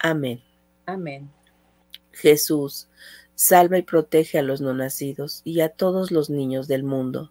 Amén. 0.00 0.42
Amén. 0.86 1.30
Jesús, 2.10 2.88
salva 3.36 3.78
y 3.78 3.82
protege 3.82 4.40
a 4.40 4.42
los 4.42 4.60
no 4.60 4.74
nacidos 4.74 5.40
y 5.44 5.60
a 5.60 5.68
todos 5.68 6.10
los 6.10 6.30
niños 6.30 6.66
del 6.66 6.82
mundo. 6.82 7.30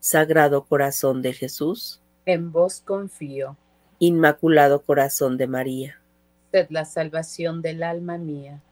Sagrado 0.00 0.64
corazón 0.64 1.22
de 1.22 1.32
Jesús, 1.32 2.00
en 2.26 2.50
vos 2.50 2.82
confío. 2.84 3.56
Inmaculado 4.00 4.82
corazón 4.82 5.36
de 5.36 5.46
María, 5.46 6.02
sed 6.50 6.66
la 6.70 6.84
salvación 6.84 7.62
del 7.62 7.84
alma 7.84 8.18
mía. 8.18 8.64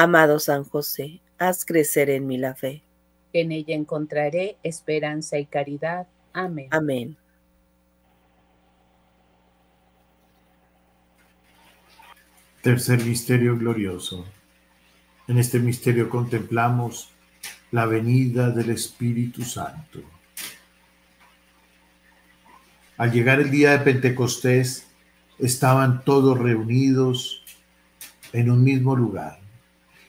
Amado 0.00 0.38
San 0.38 0.62
José, 0.62 1.22
haz 1.38 1.64
crecer 1.64 2.08
en 2.08 2.24
mí 2.28 2.38
la 2.38 2.54
fe. 2.54 2.84
En 3.32 3.50
ella 3.50 3.74
encontraré 3.74 4.56
esperanza 4.62 5.40
y 5.40 5.46
caridad. 5.46 6.06
Amén. 6.32 6.68
Amén. 6.70 7.16
Tercer 12.62 13.04
misterio 13.04 13.58
glorioso. 13.58 14.24
En 15.26 15.36
este 15.36 15.58
misterio 15.58 16.08
contemplamos 16.08 17.10
la 17.72 17.84
venida 17.86 18.50
del 18.50 18.70
Espíritu 18.70 19.42
Santo. 19.42 19.98
Al 22.96 23.10
llegar 23.10 23.40
el 23.40 23.50
día 23.50 23.72
de 23.72 23.78
Pentecostés, 23.80 24.86
estaban 25.40 26.04
todos 26.04 26.38
reunidos 26.38 27.42
en 28.32 28.48
un 28.52 28.62
mismo 28.62 28.94
lugar. 28.94 29.47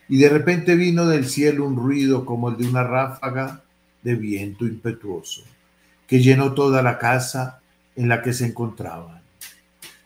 Y 0.10 0.18
de 0.18 0.28
repente 0.28 0.76
vino 0.76 1.06
del 1.06 1.30
cielo 1.30 1.66
un 1.66 1.76
ruido 1.76 2.26
como 2.26 2.50
el 2.50 2.58
de 2.58 2.68
una 2.68 2.84
ráfaga 2.84 3.62
de 4.02 4.16
viento 4.16 4.66
impetuoso, 4.66 5.44
que 6.08 6.20
llenó 6.20 6.54
toda 6.56 6.82
la 6.82 6.98
casa 6.98 7.62
en 7.96 8.10
la 8.10 8.24
que 8.24 8.34
se 8.34 8.48
encontraban. 8.48 9.22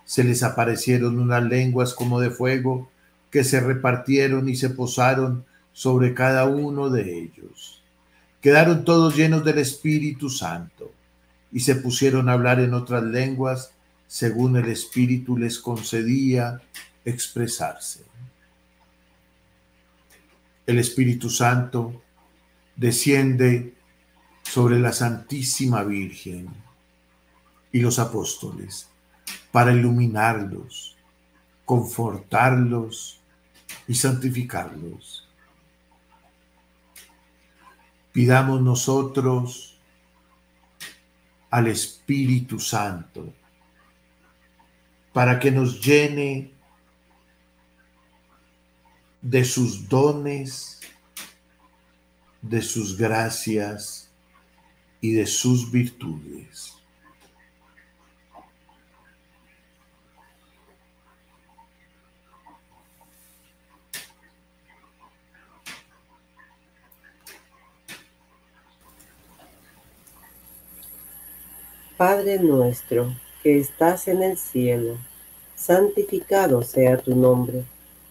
Se 0.04 0.26
les 0.26 0.44
aparecieron 0.44 1.20
unas 1.20 1.44
lenguas 1.46 1.94
como 1.94 2.20
de 2.20 2.30
fuego 2.30 2.92
que 3.32 3.46
se 3.46 3.62
repartieron 3.62 4.50
y 4.50 4.58
se 4.58 4.70
posaron 4.70 5.46
sobre 5.72 6.14
cada 6.14 6.46
uno 6.48 6.90
de 6.90 7.20
ellos. 7.20 7.82
Quedaron 8.42 8.84
todos 8.84 9.16
llenos 9.16 9.46
del 9.46 9.60
Espíritu 9.60 10.30
Santo 10.30 10.92
y 11.50 11.62
se 11.62 11.76
pusieron 11.76 12.28
a 12.28 12.34
hablar 12.34 12.60
en 12.60 12.74
otras 12.74 13.04
lenguas 13.04 13.72
según 14.08 14.58
el 14.58 14.68
Espíritu 14.68 15.38
les 15.38 15.60
concedía 15.60 16.62
expresarse 17.06 18.13
el 20.66 20.80
Espíritu 20.80 21.30
Santo 21.30 22.02
desciende 22.76 23.74
sobre 24.44 24.80
la 24.80 24.94
Santísima 24.94 25.84
Virgen 25.84 26.50
y 27.72 27.80
los 27.80 28.00
apóstoles 28.00 28.90
para 29.52 29.74
iluminarlos, 29.74 30.96
confortarlos 31.66 33.20
y 33.88 33.96
santificarlos. 33.96 35.28
Pidamos 38.12 38.62
nosotros 38.62 39.80
al 41.50 41.68
Espíritu 41.68 42.60
Santo 42.60 43.34
para 45.12 45.40
que 45.40 45.52
nos 45.52 45.86
llene 45.86 46.53
de 49.24 49.44
sus 49.44 49.90
dones 49.90 50.74
de 52.44 52.62
sus 52.62 52.98
gracias 52.98 54.10
y 55.00 55.14
de 55.14 55.26
sus 55.26 55.72
virtudes. 55.72 56.74
Padre 71.96 72.40
nuestro 72.40 73.16
que 73.42 73.58
estás 73.58 74.10
en 74.10 74.24
el 74.24 74.38
cielo, 74.38 74.98
santificado 75.56 76.62
sea 76.62 76.98
tu 76.98 77.16
nombre, 77.16 77.64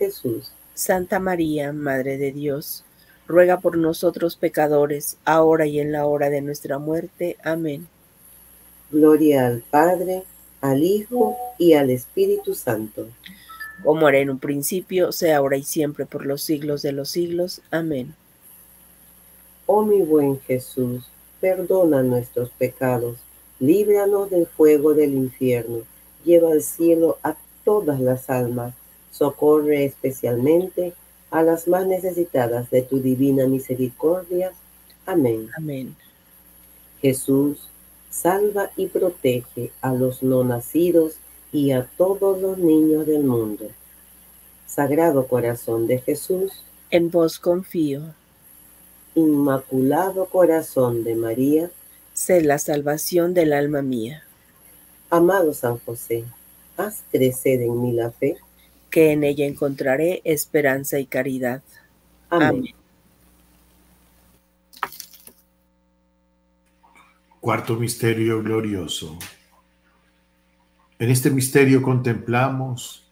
Jesús. 0.00 0.50
Santa 0.74 1.20
María, 1.20 1.72
Madre 1.72 2.18
de 2.18 2.32
Dios, 2.32 2.82
ruega 3.28 3.60
por 3.60 3.76
nosotros 3.76 4.34
pecadores, 4.34 5.16
ahora 5.24 5.66
y 5.66 5.78
en 5.78 5.92
la 5.92 6.06
hora 6.06 6.28
de 6.28 6.40
nuestra 6.40 6.80
muerte. 6.80 7.36
Amén. 7.44 7.86
Gloria 8.90 9.46
al 9.46 9.60
Padre, 9.60 10.24
al 10.60 10.82
Hijo 10.82 11.36
y 11.56 11.74
al 11.74 11.90
Espíritu 11.90 12.54
Santo. 12.54 13.06
Como 13.84 14.08
era 14.08 14.18
en 14.18 14.30
un 14.30 14.40
principio, 14.40 15.12
sea 15.12 15.36
ahora 15.36 15.56
y 15.56 15.62
siempre 15.62 16.04
por 16.04 16.26
los 16.26 16.42
siglos 16.42 16.82
de 16.82 16.90
los 16.90 17.10
siglos. 17.10 17.62
Amén. 17.70 18.16
Oh 19.66 19.84
mi 19.84 20.02
buen 20.02 20.40
Jesús, 20.40 21.04
perdona 21.40 22.02
nuestros 22.02 22.50
pecados 22.50 23.18
líbranos 23.60 24.30
del 24.30 24.46
fuego 24.46 24.94
del 24.94 25.12
infierno, 25.12 25.82
lleva 26.24 26.52
al 26.52 26.62
cielo 26.62 27.18
a 27.22 27.36
todas 27.62 28.00
las 28.00 28.30
almas, 28.30 28.74
socorre 29.10 29.84
especialmente 29.84 30.94
a 31.30 31.42
las 31.42 31.68
más 31.68 31.86
necesitadas 31.86 32.70
de 32.70 32.82
tu 32.82 33.00
divina 33.00 33.46
misericordia. 33.46 34.52
Amén. 35.06 35.48
Amén. 35.56 35.96
Jesús, 37.00 37.68
salva 38.10 38.70
y 38.76 38.86
protege 38.86 39.72
a 39.80 39.92
los 39.92 40.22
no 40.22 40.44
nacidos 40.44 41.14
y 41.52 41.72
a 41.72 41.88
todos 41.96 42.40
los 42.40 42.58
niños 42.58 43.06
del 43.06 43.24
mundo. 43.24 43.66
Sagrado 44.66 45.26
Corazón 45.26 45.86
de 45.86 45.98
Jesús, 45.98 46.52
En 46.90 47.10
vos 47.10 47.38
confío. 47.38 48.14
Inmaculado 49.14 50.26
Corazón 50.26 51.04
de 51.04 51.14
María, 51.14 51.70
Sé 52.12 52.42
la 52.42 52.58
salvación 52.58 53.32
del 53.34 53.52
alma 53.52 53.82
mía. 53.82 54.24
amado 55.08 55.52
San 55.54 55.78
José, 55.78 56.24
haz 56.76 57.02
crecer 57.10 57.62
en 57.62 57.80
mí 57.80 57.92
la 57.92 58.10
fe. 58.10 58.38
Que 58.90 59.12
en 59.12 59.24
ella 59.24 59.46
encontraré 59.46 60.20
esperanza 60.24 60.98
y 60.98 61.06
caridad. 61.06 61.62
Amén. 62.28 62.48
Amén. 62.48 62.74
Cuarto 67.40 67.76
misterio 67.76 68.42
glorioso. 68.42 69.18
En 70.98 71.08
este 71.08 71.30
misterio 71.30 71.80
contemplamos 71.80 73.10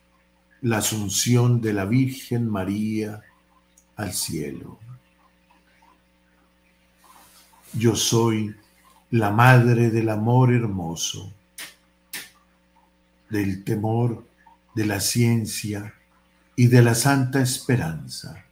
la 0.61 0.79
asunción 0.79 1.63
de 1.63 1.73
la 1.73 1.87
Virgen 1.87 2.47
María 2.47 3.23
al 3.97 4.13
cielo. 4.13 4.79
Yo 7.73 7.97
soy 7.97 8.55
la 9.11 9.31
madre 9.31 9.89
del 9.89 10.11
amor 10.11 10.53
hermoso, 10.53 11.33
del 13.31 13.65
temor, 13.65 14.28
de 14.79 14.87
la 14.87 15.01
ciencia 15.01 15.93
y 16.55 16.69
de 16.69 16.83
la 16.83 16.95
santa 16.95 17.43
esperanza. 17.43 18.45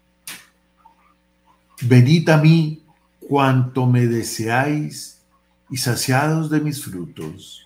Venid 1.83 2.29
a 2.31 2.39
mí 2.39 2.83
cuanto 3.21 3.87
me 3.87 4.09
deseáis 4.09 5.23
y 5.71 5.77
saciados 5.77 6.51
de 6.51 6.61
mis 6.61 6.83
frutos. 6.83 7.63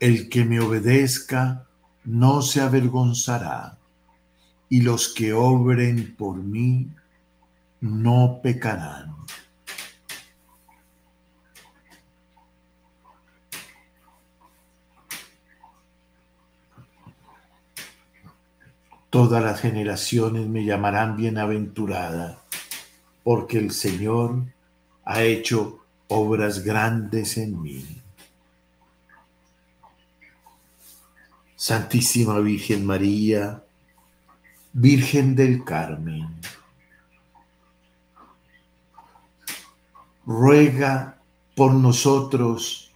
El 0.00 0.28
que 0.28 0.44
me 0.44 0.58
obedezca 0.58 1.68
no 2.02 2.42
se 2.42 2.60
avergonzará, 2.62 3.78
y 4.68 4.80
los 4.80 5.14
que 5.14 5.32
obren 5.32 6.16
por 6.16 6.36
mí 6.36 6.90
no 7.80 8.40
pecarán. 8.42 9.14
Todas 19.10 19.42
las 19.42 19.60
generaciones 19.60 20.46
me 20.48 20.64
llamarán 20.64 21.16
bienaventurada, 21.16 22.42
porque 23.24 23.58
el 23.58 23.70
Señor 23.70 24.44
ha 25.04 25.22
hecho 25.22 25.80
obras 26.08 26.62
grandes 26.62 27.38
en 27.38 27.62
mí. 27.62 28.02
Santísima 31.56 32.38
Virgen 32.40 32.84
María, 32.84 33.62
Virgen 34.74 35.34
del 35.34 35.64
Carmen, 35.64 36.28
ruega 40.26 41.18
por 41.56 41.72
nosotros 41.72 42.92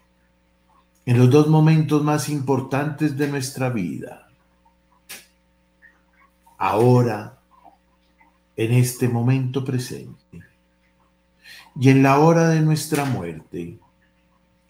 en 1.06 1.18
los 1.18 1.30
dos 1.30 1.48
momentos 1.48 2.04
más 2.04 2.28
importantes 2.28 3.16
de 3.16 3.28
nuestra 3.28 3.70
vida. 3.70 4.21
Ahora, 6.64 7.40
en 8.54 8.72
este 8.72 9.08
momento 9.08 9.64
presente 9.64 10.44
y 11.74 11.90
en 11.90 12.04
la 12.04 12.20
hora 12.20 12.50
de 12.50 12.60
nuestra 12.60 13.04
muerte, 13.04 13.80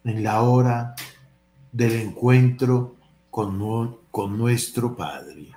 en 0.03 0.23
la 0.23 0.41
hora 0.41 0.95
del 1.71 1.93
encuentro 1.97 2.97
con, 3.31 3.99
con 4.11 4.39
nuestro 4.39 4.97
Padre. 4.97 5.49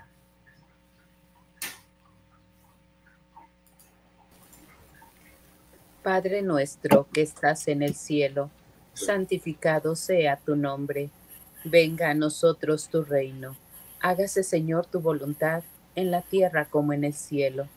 Padre 6.04 6.42
nuestro 6.42 7.08
que 7.14 7.22
estás 7.22 7.66
en 7.70 7.82
el 7.82 7.96
cielo, 7.96 8.50
santificado 8.94 9.96
sea 9.96 10.36
tu 10.36 10.58
nombre. 10.58 11.10
Venga 11.64 12.10
a 12.10 12.14
nosotros 12.14 12.90
tu 12.90 13.06
reino. 13.06 13.56
Hágase, 14.02 14.44
Señor, 14.44 14.86
tu 14.86 15.00
voluntad 15.00 15.64
en 15.96 16.12
la 16.12 16.22
tierra 16.22 16.66
como 16.66 16.94
en 16.94 17.04
el 17.04 17.14
cielo. 17.14 17.68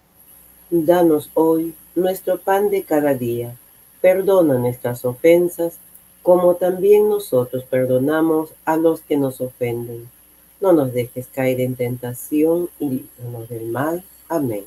Danos 0.70 1.30
hoy 1.34 1.74
nuestro 1.94 2.38
pan 2.38 2.70
de 2.70 2.82
cada 2.82 3.14
día. 3.14 3.56
Perdona 4.00 4.58
nuestras 4.58 5.04
ofensas, 5.04 5.78
como 6.22 6.56
también 6.56 7.08
nosotros 7.08 7.64
perdonamos 7.64 8.50
a 8.64 8.76
los 8.76 9.00
que 9.00 9.16
nos 9.16 9.40
ofenden. 9.40 10.08
No 10.60 10.72
nos 10.72 10.92
dejes 10.92 11.26
caer 11.28 11.60
en 11.60 11.76
tentación 11.76 12.68
y 12.78 12.88
líbranos 12.90 13.48
del 13.48 13.66
mal. 13.66 14.04
Amén. 14.28 14.64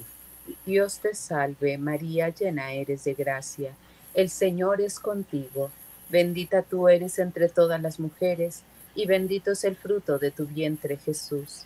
Dios 0.66 1.00
te 1.00 1.14
salve, 1.14 1.78
María, 1.78 2.30
llena 2.30 2.74
eres 2.74 3.04
de 3.04 3.14
gracia. 3.14 3.74
El 4.14 4.30
Señor 4.30 4.82
es 4.82 5.00
contigo. 5.00 5.70
Bendita 6.10 6.62
tú 6.62 6.90
eres 6.90 7.20
entre 7.20 7.48
todas 7.48 7.82
las 7.82 8.00
mujeres, 8.00 8.64
y 8.96 9.06
bendito 9.06 9.52
es 9.52 9.64
el 9.64 9.76
fruto 9.76 10.18
de 10.20 10.32
tu 10.32 10.46
vientre, 10.46 10.98
Jesús. 10.98 11.66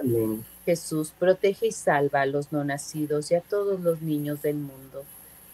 Amén. 0.00 0.44
Jesús, 0.64 1.12
protege 1.18 1.68
y 1.68 1.72
salva 1.72 2.22
a 2.22 2.26
los 2.26 2.52
no 2.52 2.64
nacidos 2.64 3.30
y 3.30 3.34
a 3.34 3.40
todos 3.40 3.80
los 3.80 4.02
niños 4.02 4.42
del 4.42 4.56
mundo. 4.56 5.04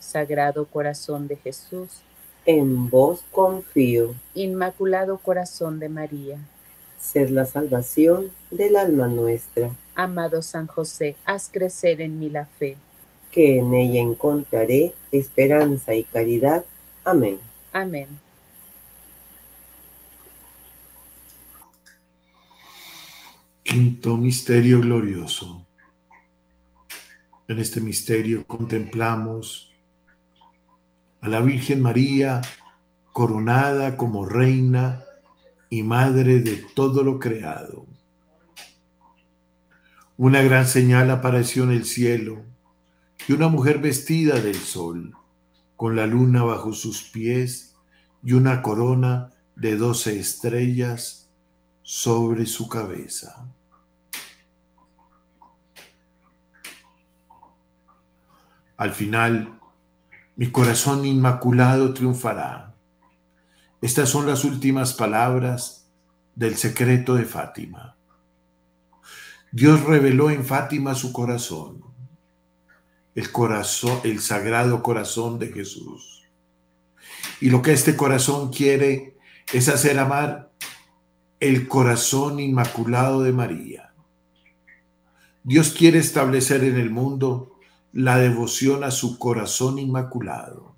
Sagrado 0.01 0.67
corazón 0.67 1.27
de 1.29 1.37
Jesús, 1.37 1.89
En 2.45 2.89
vos 2.91 3.25
confío, 3.33 4.15
Inmaculado 4.35 5.19
corazón 5.19 5.79
de 5.81 5.89
María, 5.89 6.39
ser 7.01 7.31
la 7.31 7.45
salvación 7.45 8.31
del 8.51 8.77
alma 8.77 9.09
nuestra, 9.09 9.71
amado 9.97 10.43
San 10.43 10.67
José, 10.69 11.17
haz 11.25 11.49
crecer 11.53 12.01
en 12.01 12.19
mí 12.19 12.31
la 12.31 12.47
fe. 12.47 12.77
que 13.33 13.59
en 13.59 13.75
ella 13.75 14.01
encontraré 14.01 14.95
esperanza 15.13 15.95
y 15.95 16.05
caridad. 16.05 16.65
Amén. 17.05 17.39
Amén. 17.73 18.09
Quinto 23.69 24.17
misterio 24.17 24.81
glorioso. 24.81 25.67
En 27.49 27.59
este 27.59 27.81
misterio 27.81 28.47
contemplamos 28.47 29.73
a 31.21 31.29
la 31.29 31.41
Virgen 31.41 31.83
María 31.83 32.43
coronada 33.13 33.97
como 33.97 34.25
reina 34.25 35.03
y 35.69 35.83
madre 35.83 36.39
de 36.39 36.65
todo 36.77 37.03
lo 37.03 37.19
creado. 37.19 37.87
Una 40.17 40.43
gran 40.43 40.69
señal 40.69 41.11
apareció 41.11 41.65
en 41.65 41.73
el 41.73 41.87
cielo 41.87 42.45
y 43.27 43.33
una 43.33 43.49
mujer 43.49 43.81
vestida 43.81 44.41
del 44.41 44.55
sol, 44.55 45.17
con 45.75 45.97
la 45.97 46.07
luna 46.07 46.45
bajo 46.45 46.73
sus 46.73 47.03
pies 47.03 47.75
y 48.23 48.35
una 48.35 48.63
corona 48.63 49.33
de 49.57 49.77
doce 49.77 50.21
estrellas 50.21 51.29
sobre 51.83 52.47
su 52.47 52.69
cabeza. 52.69 53.47
Al 58.77 58.93
final, 58.93 59.59
mi 60.37 60.51
corazón 60.51 61.07
inmaculado 61.07 61.95
triunfará. 61.95 62.75
Estas 63.81 64.09
son 64.11 64.27
las 64.27 64.45
últimas 64.45 64.93
palabras 64.93 65.89
del 66.35 66.57
secreto 66.57 67.15
de 67.15 67.25
Fátima. 67.25 67.97
Dios 69.51 69.83
reveló 69.85 70.31
en 70.31 70.45
Fátima 70.45 70.95
su 70.95 71.13
corazón, 71.13 71.83
el 73.15 73.33
corazón, 73.33 74.01
el 74.05 74.21
sagrado 74.21 74.83
corazón 74.83 75.39
de 75.39 75.49
Jesús. 75.49 76.25
Y 77.41 77.49
lo 77.49 77.63
que 77.63 77.73
este 77.73 77.97
corazón 77.97 78.53
quiere 78.53 79.17
es 79.53 79.69
hacer 79.69 79.99
amar 79.99 80.51
el 81.41 81.69
corazón 81.69 82.41
inmaculado 82.41 83.23
de 83.23 83.33
María. 83.33 83.95
Dios 85.45 85.73
quiere 85.73 85.99
establecer 85.99 86.65
en 86.65 86.77
el 86.77 86.91
mundo 86.91 87.56
la 87.97 88.19
devoción 88.19 88.85
a 88.85 88.91
su 88.91 89.19
corazón 89.19 89.79
inmaculado, 89.79 90.77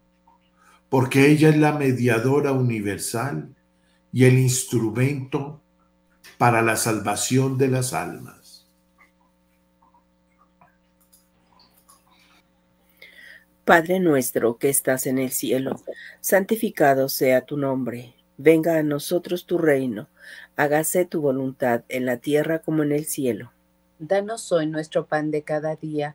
porque 0.89 1.27
ella 1.33 1.49
es 1.49 1.57
la 1.57 1.73
mediadora 1.73 2.53
universal 2.53 3.57
y 4.12 4.25
el 4.25 4.39
instrumento 4.39 5.61
para 6.39 6.62
la 6.62 6.77
salvación 6.77 7.59
de 7.59 7.69
las 7.69 7.93
almas. 7.93 8.69
Padre 13.64 13.99
nuestro 13.99 14.57
que 14.57 14.69
estás 14.69 15.09
en 15.09 15.19
el 15.19 15.33
cielo, 15.33 15.83
santificado 16.21 17.09
sea 17.09 17.45
tu 17.45 17.57
nombre. 17.57 18.14
Venga 18.37 18.79
a 18.79 18.85
nosotros 18.85 19.45
tu 19.45 19.59
reino. 19.59 20.09
Hágase 20.55 21.05
tu 21.05 21.21
voluntad 21.21 21.83
en 21.89 22.07
la 22.07 22.19
tierra 22.19 22.61
como 22.61 22.85
en 22.85 22.93
el 22.93 23.07
cielo. 23.07 23.53
Danos 23.99 24.53
hoy 24.53 24.69
nuestro 24.69 25.07
pan 25.07 25.33
de 25.33 25.43
cada 25.43 25.75
día. 25.75 26.14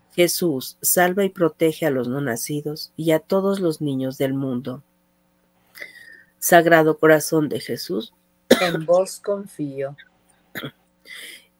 Jesús, 0.13 0.77
salva 0.81 1.23
y 1.23 1.29
protege 1.29 1.85
a 1.85 1.89
los 1.89 2.07
no 2.07 2.21
nacidos 2.21 2.91
y 2.97 3.11
a 3.11 3.19
todos 3.19 3.59
los 3.59 3.81
niños 3.81 4.17
del 4.17 4.33
mundo. 4.33 4.83
Sagrado 6.39 6.97
corazón 6.97 7.49
de 7.49 7.59
Jesús, 7.59 8.13
en 8.59 8.85
vos 8.85 9.19
confío. 9.19 9.95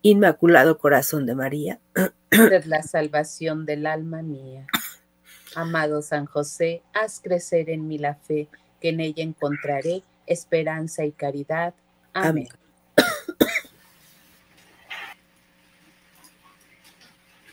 Inmaculado 0.02 0.78
corazón 0.78 1.26
de 1.26 1.36
María, 1.36 1.80
sed 2.32 2.66
la 2.66 2.82
salvación 2.82 3.66
del 3.66 3.86
alma 3.86 4.22
mía. 4.22 4.66
Amado 5.56 6.02
San 6.02 6.26
José, 6.26 6.82
haz 6.94 7.20
crecer 7.22 7.70
en 7.70 7.88
mí 7.88 7.98
la 7.98 8.16
fe 8.16 8.50
que 8.80 8.90
en 8.90 9.00
ella 9.00 9.24
encontraré 9.24 10.04
esperanza 10.26 11.06
y 11.06 11.12
caridad. 11.12 11.74
Amén. 12.14 12.50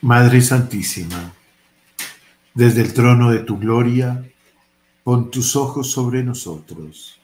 Madre 0.01 0.41
Santísima, 0.43 1.33
desde 2.55 2.83
el 2.83 2.95
trono 2.95 3.33
de 3.33 3.41
tu 3.41 3.59
gloria, 3.59 4.25
pon 5.03 5.29
tus 5.29 5.57
ojos 5.57 5.91
sobre 5.91 6.23
nosotros 6.23 7.19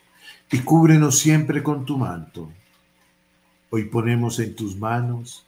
y 0.51 0.59
cúbrenos 0.59 1.17
siempre 1.17 1.63
con 1.63 1.85
tu 1.85 1.97
manto. 1.97 2.51
Hoy 3.69 3.85
ponemos 3.85 4.39
en 4.39 4.57
tus 4.57 4.75
manos 4.75 5.45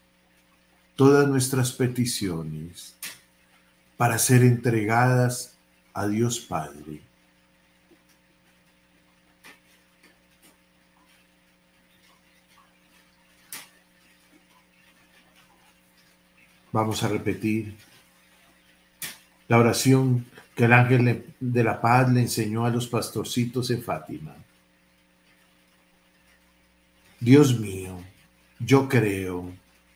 todas 0.95 1.27
nuestras 1.27 1.73
peticiones 1.73 2.95
para 3.97 4.19
ser 4.19 4.43
entregadas 4.43 5.57
a 5.93 6.07
Dios 6.07 6.39
Padre 6.39 7.01
Vamos 16.77 17.01
a 17.01 17.07
repetir 17.07 17.73
la 19.47 19.57
oración 19.57 20.27
que 20.55 20.65
el 20.65 20.73
ángel 20.73 21.25
de 21.39 21.63
la 21.63 21.81
paz 21.81 22.07
le 22.11 22.21
enseñó 22.21 22.67
a 22.67 22.69
los 22.69 22.85
pastorcitos 22.85 23.71
en 23.71 23.81
Fátima. 23.81 24.35
Dios 27.19 27.59
mío, 27.59 27.97
yo 28.59 28.87
creo, 28.87 29.51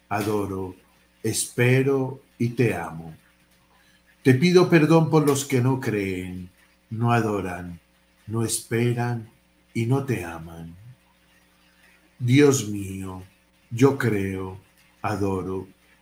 adoro, 0.10 0.76
espero 1.22 2.24
y 2.40 2.50
te 2.50 2.74
amo. 2.74 3.14
Te 4.24 4.34
pido 4.34 4.68
perdón 4.68 5.12
por 5.12 5.28
los 5.28 5.46
que 5.46 5.62
no 5.62 5.80
creen, 5.80 6.50
no 6.90 7.12
adoran, 7.12 7.80
no 8.26 8.44
esperan 8.44 9.30
y 9.76 9.86
no 9.86 10.04
te 10.04 10.26
aman. 10.26 10.76
Dios 12.18 12.70
mío, 12.70 13.22
yo 13.70 14.00
creo, 14.00 14.58
adoro, 15.04 15.68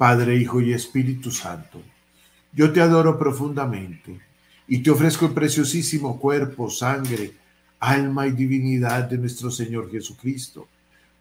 Padre, 0.00 0.34
Hijo 0.34 0.62
y 0.62 0.72
Espíritu 0.72 1.30
Santo. 1.30 1.82
Yo 2.54 2.72
te 2.72 2.80
adoro 2.80 3.18
profundamente 3.18 4.18
y 4.66 4.82
te 4.82 4.90
ofrezco 4.90 5.26
el 5.26 5.34
preciosísimo 5.34 6.18
cuerpo, 6.18 6.70
sangre, 6.70 7.32
alma 7.80 8.26
y 8.26 8.30
divinidad 8.30 9.10
de 9.10 9.18
nuestro 9.18 9.50
Señor 9.50 9.90
Jesucristo, 9.90 10.66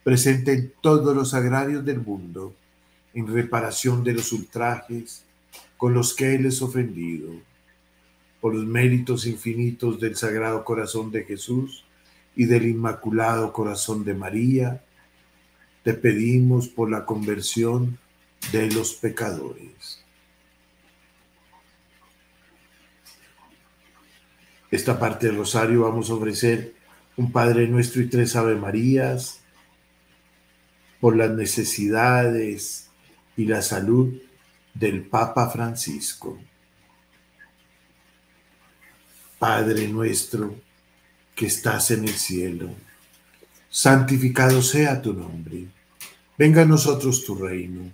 presente 0.02 0.54
en 0.54 0.74
todos 0.80 1.14
los 1.14 1.34
agrarios 1.34 1.84
del 1.84 2.00
mundo, 2.00 2.56
en 3.14 3.28
reparación 3.28 4.02
de 4.02 4.14
los 4.14 4.32
ultrajes 4.32 5.26
con 5.76 5.94
los 5.94 6.14
que 6.14 6.36
Él 6.36 6.46
es 6.46 6.62
ofendido, 6.62 7.34
por 8.40 8.56
los 8.56 8.66
méritos 8.66 9.28
infinitos 9.28 10.00
del 10.00 10.16
Sagrado 10.16 10.64
Corazón 10.64 11.12
de 11.12 11.26
Jesús 11.26 11.84
y 12.34 12.46
del 12.46 12.66
Inmaculado 12.66 13.52
Corazón 13.52 14.06
de 14.06 14.14
María, 14.14 14.82
te 15.84 15.94
pedimos 15.96 16.70
por 16.70 16.90
la 16.90 17.04
conversión 17.04 18.00
de 18.52 18.72
los 18.72 18.94
pecadores. 18.94 20.04
Esta 24.72 25.00
parte 25.00 25.28
del 25.28 25.38
rosario 25.38 25.82
vamos 25.82 26.10
a 26.10 26.14
ofrecer 26.14 26.76
un 27.18 27.32
Padre 27.32 27.68
Nuestro 27.68 28.02
y 28.02 28.08
tres 28.08 28.36
Ave 28.36 28.56
Marías 28.56 29.42
por 31.00 31.16
las 31.16 31.32
necesidades 31.32 32.90
y 33.36 33.46
la 33.46 33.62
salud 33.62 34.14
del 34.74 35.04
Papa 35.04 35.50
Francisco. 35.50 36.40
Padre 39.40 39.88
nuestro 39.88 40.56
que 41.34 41.46
estás 41.46 41.92
en 41.92 42.04
el 42.04 42.14
cielo, 42.14 42.70
santificado 43.70 44.62
sea 44.62 45.02
tu 45.02 45.14
nombre. 45.14 45.68
Venga 46.38 46.64
a 46.64 46.66
nosotros 46.66 47.24
tu 47.26 47.36
reino. 47.36 47.94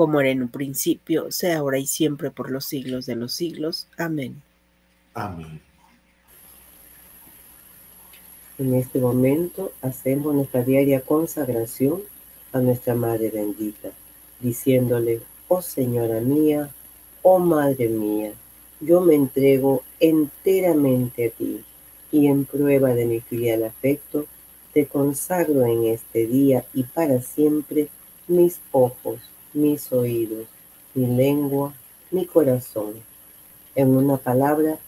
Como 0.00 0.18
era 0.18 0.30
en 0.30 0.40
un 0.40 0.48
principio, 0.48 1.30
sea 1.30 1.58
ahora 1.58 1.78
y 1.78 1.86
siempre 1.86 2.30
por 2.30 2.50
los 2.50 2.64
siglos 2.64 3.04
de 3.04 3.16
los 3.16 3.34
siglos. 3.34 3.86
Amén. 3.98 4.40
Amén. 5.12 5.60
En 8.56 8.72
este 8.72 8.98
momento 8.98 9.72
hacemos 9.82 10.34
nuestra 10.34 10.62
diaria 10.62 11.02
consagración 11.02 12.00
a 12.50 12.60
nuestra 12.60 12.94
Madre 12.94 13.28
bendita, 13.28 13.90
diciéndole, 14.40 15.20
oh 15.48 15.60
Señora 15.60 16.22
mía, 16.22 16.70
oh 17.20 17.38
Madre 17.38 17.90
mía, 17.90 18.32
yo 18.80 19.02
me 19.02 19.14
entrego 19.14 19.82
enteramente 19.98 21.26
a 21.26 21.30
ti 21.30 21.62
y 22.10 22.26
en 22.26 22.46
prueba 22.46 22.94
de 22.94 23.04
mi 23.04 23.20
filial 23.20 23.64
afecto, 23.64 24.24
te 24.72 24.86
consagro 24.86 25.66
en 25.66 25.88
este 25.88 26.26
día 26.26 26.64
y 26.72 26.84
para 26.84 27.20
siempre 27.20 27.88
mis 28.28 28.60
ojos, 28.72 29.20
mis 29.52 29.92
oídos, 29.92 30.46
mi 30.94 31.06
lengua, 31.06 31.74
mi 32.10 32.26
corazón. 32.26 32.94
En 33.74 33.96
una 33.96 34.16
palabra, 34.16 34.78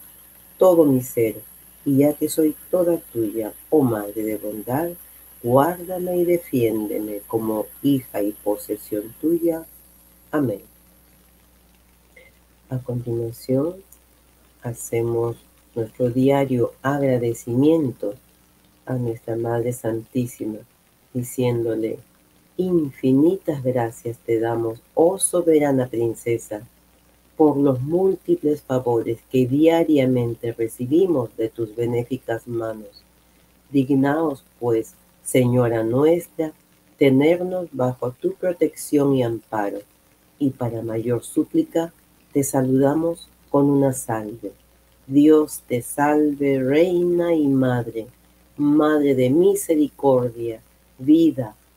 todo 0.57 0.85
mi 0.85 1.01
ser, 1.01 1.41
y 1.85 1.97
ya 1.97 2.13
que 2.13 2.29
soy 2.29 2.55
toda 2.69 2.97
tuya, 2.97 3.53
oh 3.69 3.81
Madre 3.81 4.23
de 4.23 4.37
bondad, 4.37 4.89
guárdame 5.41 6.17
y 6.17 6.25
defiéndeme 6.25 7.19
como 7.27 7.67
hija 7.81 8.21
y 8.21 8.31
posesión 8.31 9.13
tuya. 9.19 9.65
Amén. 10.31 10.61
A 12.69 12.77
continuación, 12.79 13.75
hacemos 14.61 15.37
nuestro 15.75 16.09
diario 16.09 16.73
agradecimiento 16.81 18.15
a 18.85 18.93
nuestra 18.95 19.35
Madre 19.35 19.73
Santísima, 19.73 20.59
diciéndole, 21.13 21.99
infinitas 22.57 23.63
gracias 23.63 24.17
te 24.19 24.39
damos, 24.39 24.81
oh 24.93 25.17
soberana 25.17 25.87
princesa, 25.87 26.61
por 27.35 27.57
los 27.57 27.81
múltiples 27.81 28.61
favores 28.61 29.19
que 29.31 29.47
diariamente 29.47 30.53
recibimos 30.53 31.35
de 31.35 31.49
tus 31.49 31.75
benéficas 31.75 32.47
manos. 32.47 33.03
Dignaos, 33.71 34.43
pues, 34.59 34.95
Señora 35.23 35.83
nuestra, 35.83 36.51
tenernos 36.97 37.69
bajo 37.71 38.11
tu 38.11 38.33
protección 38.33 39.15
y 39.15 39.23
amparo, 39.23 39.79
y 40.37 40.49
para 40.49 40.81
mayor 40.81 41.23
súplica, 41.23 41.93
te 42.33 42.43
saludamos 42.43 43.29
con 43.49 43.69
una 43.69 43.93
salve. 43.93 44.51
Dios 45.07 45.61
te 45.67 45.81
salve, 45.81 46.61
Reina 46.61 47.33
y 47.33 47.47
Madre, 47.47 48.07
Madre 48.57 49.15
de 49.15 49.29
misericordia, 49.29 50.61
vida, 50.97 51.55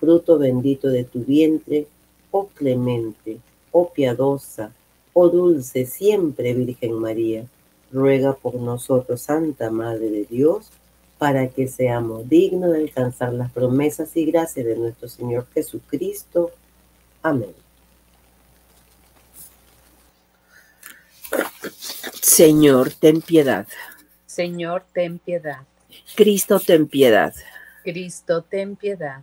fruto 0.00 0.38
bendito 0.38 0.88
de 0.88 1.04
tu 1.04 1.22
vientre, 1.22 1.86
oh 2.30 2.48
clemente, 2.48 3.38
oh 3.70 3.92
piadosa, 3.92 4.72
oh 5.12 5.28
dulce 5.28 5.86
siempre 5.86 6.54
Virgen 6.54 6.94
María, 6.94 7.44
ruega 7.92 8.32
por 8.32 8.54
nosotros, 8.54 9.20
Santa 9.20 9.70
Madre 9.70 10.10
de 10.10 10.24
Dios, 10.24 10.70
para 11.18 11.48
que 11.48 11.68
seamos 11.68 12.28
dignos 12.28 12.72
de 12.72 12.78
alcanzar 12.78 13.34
las 13.34 13.52
promesas 13.52 14.16
y 14.16 14.24
gracias 14.24 14.64
de 14.64 14.76
nuestro 14.76 15.06
Señor 15.06 15.46
Jesucristo. 15.52 16.50
Amén. 17.22 17.54
Señor, 22.22 22.90
ten 22.94 23.20
piedad. 23.20 23.66
Señor, 24.24 24.84
ten 24.94 25.18
piedad. 25.18 25.66
Cristo, 26.16 26.58
ten 26.58 26.86
piedad. 26.88 27.34
Cristo, 27.84 28.42
ten 28.42 28.76
piedad. 28.76 29.22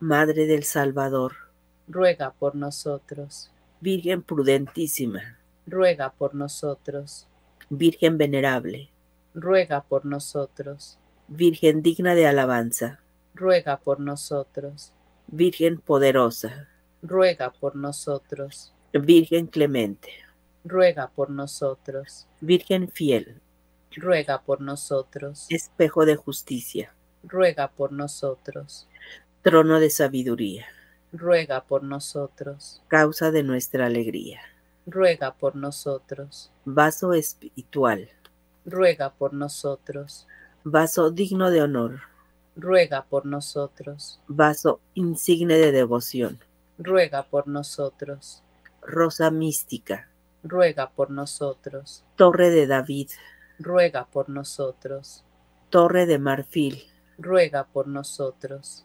Madre 0.00 0.46
del 0.46 0.64
Salvador, 0.64 1.34
ruega 1.86 2.30
por 2.32 2.54
nosotros. 2.54 3.50
Virgen 3.82 4.22
prudentísima, 4.22 5.38
ruega 5.66 6.10
por 6.10 6.34
nosotros. 6.34 7.26
Virgen 7.68 8.16
venerable, 8.16 8.88
ruega 9.34 9.82
por 9.82 10.06
nosotros. 10.06 10.98
Virgen 11.28 11.82
digna 11.82 12.14
de 12.14 12.26
alabanza, 12.26 13.00
ruega 13.34 13.76
por 13.76 14.00
nosotros. 14.00 14.90
Virgen 15.26 15.78
poderosa, 15.78 16.70
ruega 17.02 17.52
por 17.52 17.76
nosotros. 17.76 18.72
Virgen 18.94 19.48
clemente, 19.48 20.08
ruega 20.64 21.08
por 21.08 21.28
nosotros. 21.28 22.26
Virgen 22.40 22.88
fiel, 22.88 23.38
ruega 23.94 24.40
por 24.40 24.62
nosotros. 24.62 25.44
espejo 25.50 26.06
de 26.06 26.16
justicia, 26.16 26.94
ruega 27.22 27.68
por 27.68 27.92
nosotros. 27.92 28.86
Trono 29.42 29.80
de 29.80 29.90
sabiduría, 29.90 30.66
ruega 31.12 31.62
por 31.64 31.82
nosotros. 31.82 32.82
causa 32.88 33.30
de 33.30 33.42
nuestra 33.42 33.86
alegría, 33.86 34.40
ruega 34.86 35.32
por 35.34 35.56
nosotros. 35.56 36.50
vaso 36.64 37.14
espiritual, 37.14 38.08
ruega 38.66 39.10
por 39.10 39.32
nosotros. 39.32 40.26
vaso 40.64 41.10
digno 41.10 41.50
de 41.50 41.62
honor, 41.62 42.00
ruega 42.56 43.04
por 43.04 43.24
nosotros. 43.26 44.20
vaso 44.28 44.80
insigne 44.94 45.54
de 45.56 45.72
devoción, 45.72 46.38
ruega 46.78 47.22
por 47.22 47.48
nosotros. 47.48 48.42
rosa 48.82 49.30
mística, 49.30 50.08
ruega 50.42 50.90
por 50.90 51.10
nosotros. 51.10 52.04
torre 52.16 52.50
de 52.50 52.66
David, 52.66 53.10
ruega 53.58 54.04
por 54.06 54.28
nosotros. 54.28 55.24
torre 55.70 56.04
de 56.06 56.18
marfil, 56.18 56.82
ruega 57.18 57.64
por 57.64 57.86
nosotros. 57.88 58.84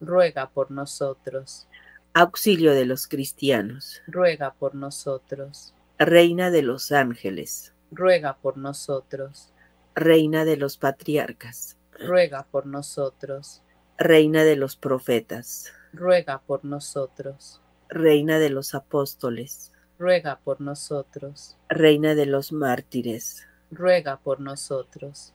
ruega 0.00 0.50
por 0.50 0.70
nosotros. 0.70 1.66
auxilio 2.14 2.74
de 2.74 2.84
los 2.86 3.08
cristianos, 3.08 4.00
ruega 4.06 4.54
por 4.54 4.74
nosotros. 4.76 5.74
reina 5.98 6.50
de 6.52 6.62
los 6.62 6.92
ángeles, 6.92 7.74
ruega 7.90 8.36
por 8.38 8.56
nosotros. 8.56 9.52
reina 9.96 10.44
de 10.44 10.56
los 10.56 10.76
patriarcas, 10.78 11.76
ruega 11.98 12.44
por 12.44 12.66
nosotros. 12.66 13.62
reina 13.98 14.44
de 14.44 14.56
los 14.56 14.76
profetas, 14.76 15.72
ruega 15.92 16.40
por 16.46 16.64
nosotros. 16.64 17.60
reina 17.88 18.38
de 18.38 18.50
los 18.50 18.74
apóstoles, 18.74 19.72
ruega 19.98 20.38
por 20.44 20.60
nosotros. 20.60 21.56
reina 21.68 22.14
de 22.14 22.26
los 22.26 22.52
mártires, 22.52 23.46
ruega 23.72 24.18
por 24.18 24.38
nosotros. 24.40 25.34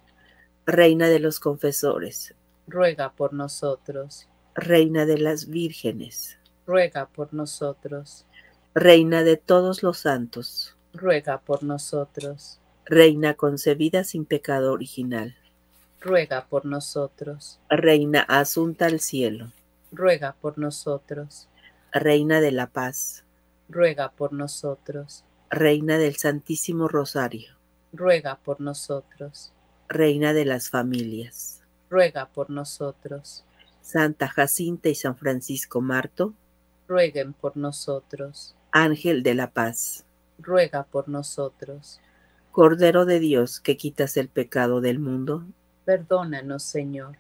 reina 0.66 1.08
de 1.10 1.20
los 1.20 1.40
confesores, 1.42 2.36
ruega 2.68 3.12
por 3.14 3.34
nosotros. 3.34 4.29
Reina 4.60 5.06
de 5.06 5.18
las 5.18 5.48
vírgenes, 5.48 6.38
ruega 6.66 7.08
por 7.08 7.34
nosotros. 7.34 8.26
reina 8.76 9.24
de 9.24 9.38
todos 9.38 9.84
los 9.84 10.00
santos, 10.00 10.76
ruega 10.94 11.40
por 11.40 11.64
nosotros. 11.64 12.60
reina 12.86 13.34
concebida 13.36 14.04
sin 14.04 14.26
pecado 14.26 14.72
original, 14.74 15.36
ruega 16.02 16.46
por 16.48 16.66
nosotros. 16.66 17.60
reina 17.70 18.22
asunta 18.22 18.86
al 18.86 19.00
cielo, 19.00 19.52
ruega 19.92 20.36
por 20.40 20.58
nosotros. 20.58 21.48
reina 21.92 22.42
de 22.42 22.52
la 22.52 22.68
paz, 22.68 23.24
ruega 23.70 24.12
por 24.12 24.34
nosotros. 24.34 25.24
reina 25.50 25.98
del 25.98 26.16
Santísimo 26.18 26.88
Rosario, 26.88 27.56
ruega 27.94 28.36
por 28.38 28.60
nosotros. 28.62 29.52
reina 29.88 30.34
de 30.34 30.46
las 30.46 30.70
familias, 30.70 31.62
ruega 31.90 32.28
por 32.28 32.50
nosotros. 32.50 33.46
Santa 33.90 34.28
Jacinta 34.28 34.88
y 34.90 34.94
San 34.94 35.18
Francisco 35.18 35.82
Marto, 35.82 36.36
rueguen 36.88 37.34
por 37.34 37.58
nosotros. 37.58 38.56
Ángel 38.72 39.24
de 39.24 39.34
la 39.34 39.50
paz, 39.50 40.06
ruega 40.38 40.84
por 40.84 41.10
nosotros. 41.10 42.00
Cordero 42.52 43.06
de 43.08 43.20
Dios 43.20 43.60
que 43.60 43.78
quitas 43.78 44.16
el 44.18 44.30
pecado 44.30 44.80
del 44.80 45.00
mundo, 45.00 45.44
Perdónanos, 45.86 46.62
Señor. 46.62 47.18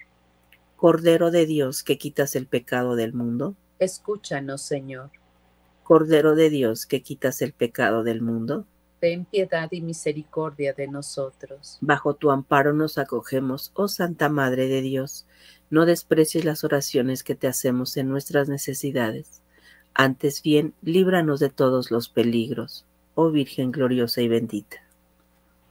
Cordero 0.75 1.31
de 1.31 1.47
Dios 1.47 1.81
que 1.81 1.97
quitas 1.97 2.35
el 2.35 2.45
pecado 2.45 2.95
del 2.95 3.13
mundo, 3.13 3.55
Escúchanos, 3.79 4.61
Señor. 4.61 5.09
Cordero 5.83 6.35
de 6.35 6.51
Dios 6.51 6.85
que 6.85 7.01
quitas 7.01 7.41
el 7.41 7.53
pecado 7.53 8.03
del 8.03 8.21
mundo, 8.21 8.67
Ten 8.99 9.25
piedad 9.25 9.69
y 9.71 9.81
misericordia 9.81 10.73
de 10.73 10.87
nosotros. 10.87 11.79
bajo 11.81 12.13
tu 12.13 12.29
amparo 12.29 12.73
nos 12.73 12.99
acogemos, 12.99 13.71
oh 13.73 13.87
Santa 13.87 14.29
Madre 14.29 14.67
de 14.67 14.81
Dios. 14.81 15.25
No 15.69 15.85
desprecies 15.85 16.45
las 16.45 16.63
oraciones 16.63 17.23
que 17.23 17.35
te 17.35 17.47
hacemos 17.47 17.95
en 17.97 18.09
nuestras 18.09 18.49
necesidades. 18.49 19.41
Antes 19.93 20.41
bien, 20.41 20.73
líbranos 20.81 21.39
de 21.39 21.49
todos 21.49 21.91
los 21.91 22.09
peligros, 22.09 22.85
oh 23.15 23.31
Virgen 23.31 23.71
gloriosa 23.71 24.21
y 24.21 24.27
bendita. 24.27 24.77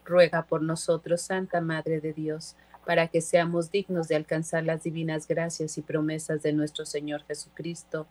Ruega 0.04 0.44
por 0.44 0.62
nosotros, 0.62 1.22
Santa 1.22 1.60
Madre 1.60 2.00
de 2.00 2.12
Dios, 2.12 2.54
para 2.86 3.08
que 3.08 3.20
seamos 3.20 3.70
dignos 3.70 4.08
de 4.08 4.16
alcanzar 4.16 4.64
las 4.64 4.82
divinas 4.82 5.28
gracias 5.28 5.76
y 5.78 5.82
promesas 5.82 6.42
de 6.42 6.52
nuestro 6.52 6.86
Señor 6.86 7.24
Jesucristo. 7.26 8.06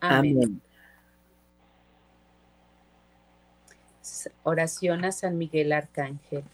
Amén. 0.00 0.38
Amén. 0.42 0.60
Oración 4.42 5.04
a 5.04 5.12
San 5.12 5.38
Miguel 5.38 5.72
Arcángel. 5.72 6.44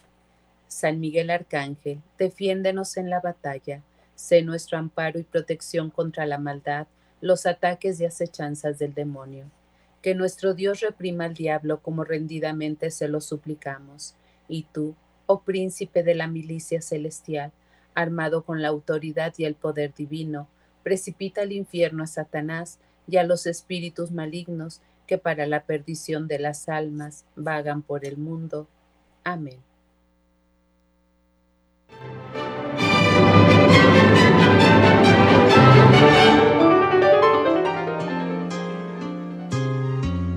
San 0.68 1.00
Miguel 1.00 1.30
Arcángel, 1.30 2.00
defiéndenos 2.18 2.96
en 2.96 3.10
la 3.10 3.20
batalla, 3.20 3.82
sé 4.18 4.42
nuestro 4.42 4.78
amparo 4.78 5.20
y 5.20 5.22
protección 5.22 5.90
contra 5.90 6.26
la 6.26 6.38
maldad, 6.38 6.88
los 7.20 7.46
ataques 7.46 8.00
y 8.00 8.04
acechanzas 8.04 8.76
del 8.76 8.92
demonio. 8.92 9.46
Que 10.02 10.16
nuestro 10.16 10.54
Dios 10.54 10.80
reprima 10.80 11.24
al 11.24 11.34
diablo 11.34 11.80
como 11.80 12.02
rendidamente 12.02 12.90
se 12.90 13.06
lo 13.06 13.20
suplicamos. 13.20 14.16
Y 14.48 14.64
tú, 14.72 14.96
oh 15.26 15.42
príncipe 15.42 16.02
de 16.02 16.16
la 16.16 16.26
milicia 16.26 16.82
celestial, 16.82 17.52
armado 17.94 18.42
con 18.42 18.60
la 18.60 18.68
autoridad 18.68 19.34
y 19.38 19.44
el 19.44 19.54
poder 19.54 19.94
divino, 19.94 20.48
precipita 20.82 21.42
al 21.42 21.52
infierno 21.52 22.02
a 22.02 22.08
Satanás 22.08 22.80
y 23.06 23.18
a 23.18 23.22
los 23.22 23.46
espíritus 23.46 24.10
malignos 24.10 24.80
que 25.06 25.16
para 25.16 25.46
la 25.46 25.62
perdición 25.62 26.26
de 26.26 26.40
las 26.40 26.68
almas 26.68 27.24
vagan 27.36 27.82
por 27.82 28.04
el 28.04 28.16
mundo. 28.16 28.66
Amén. 29.22 29.67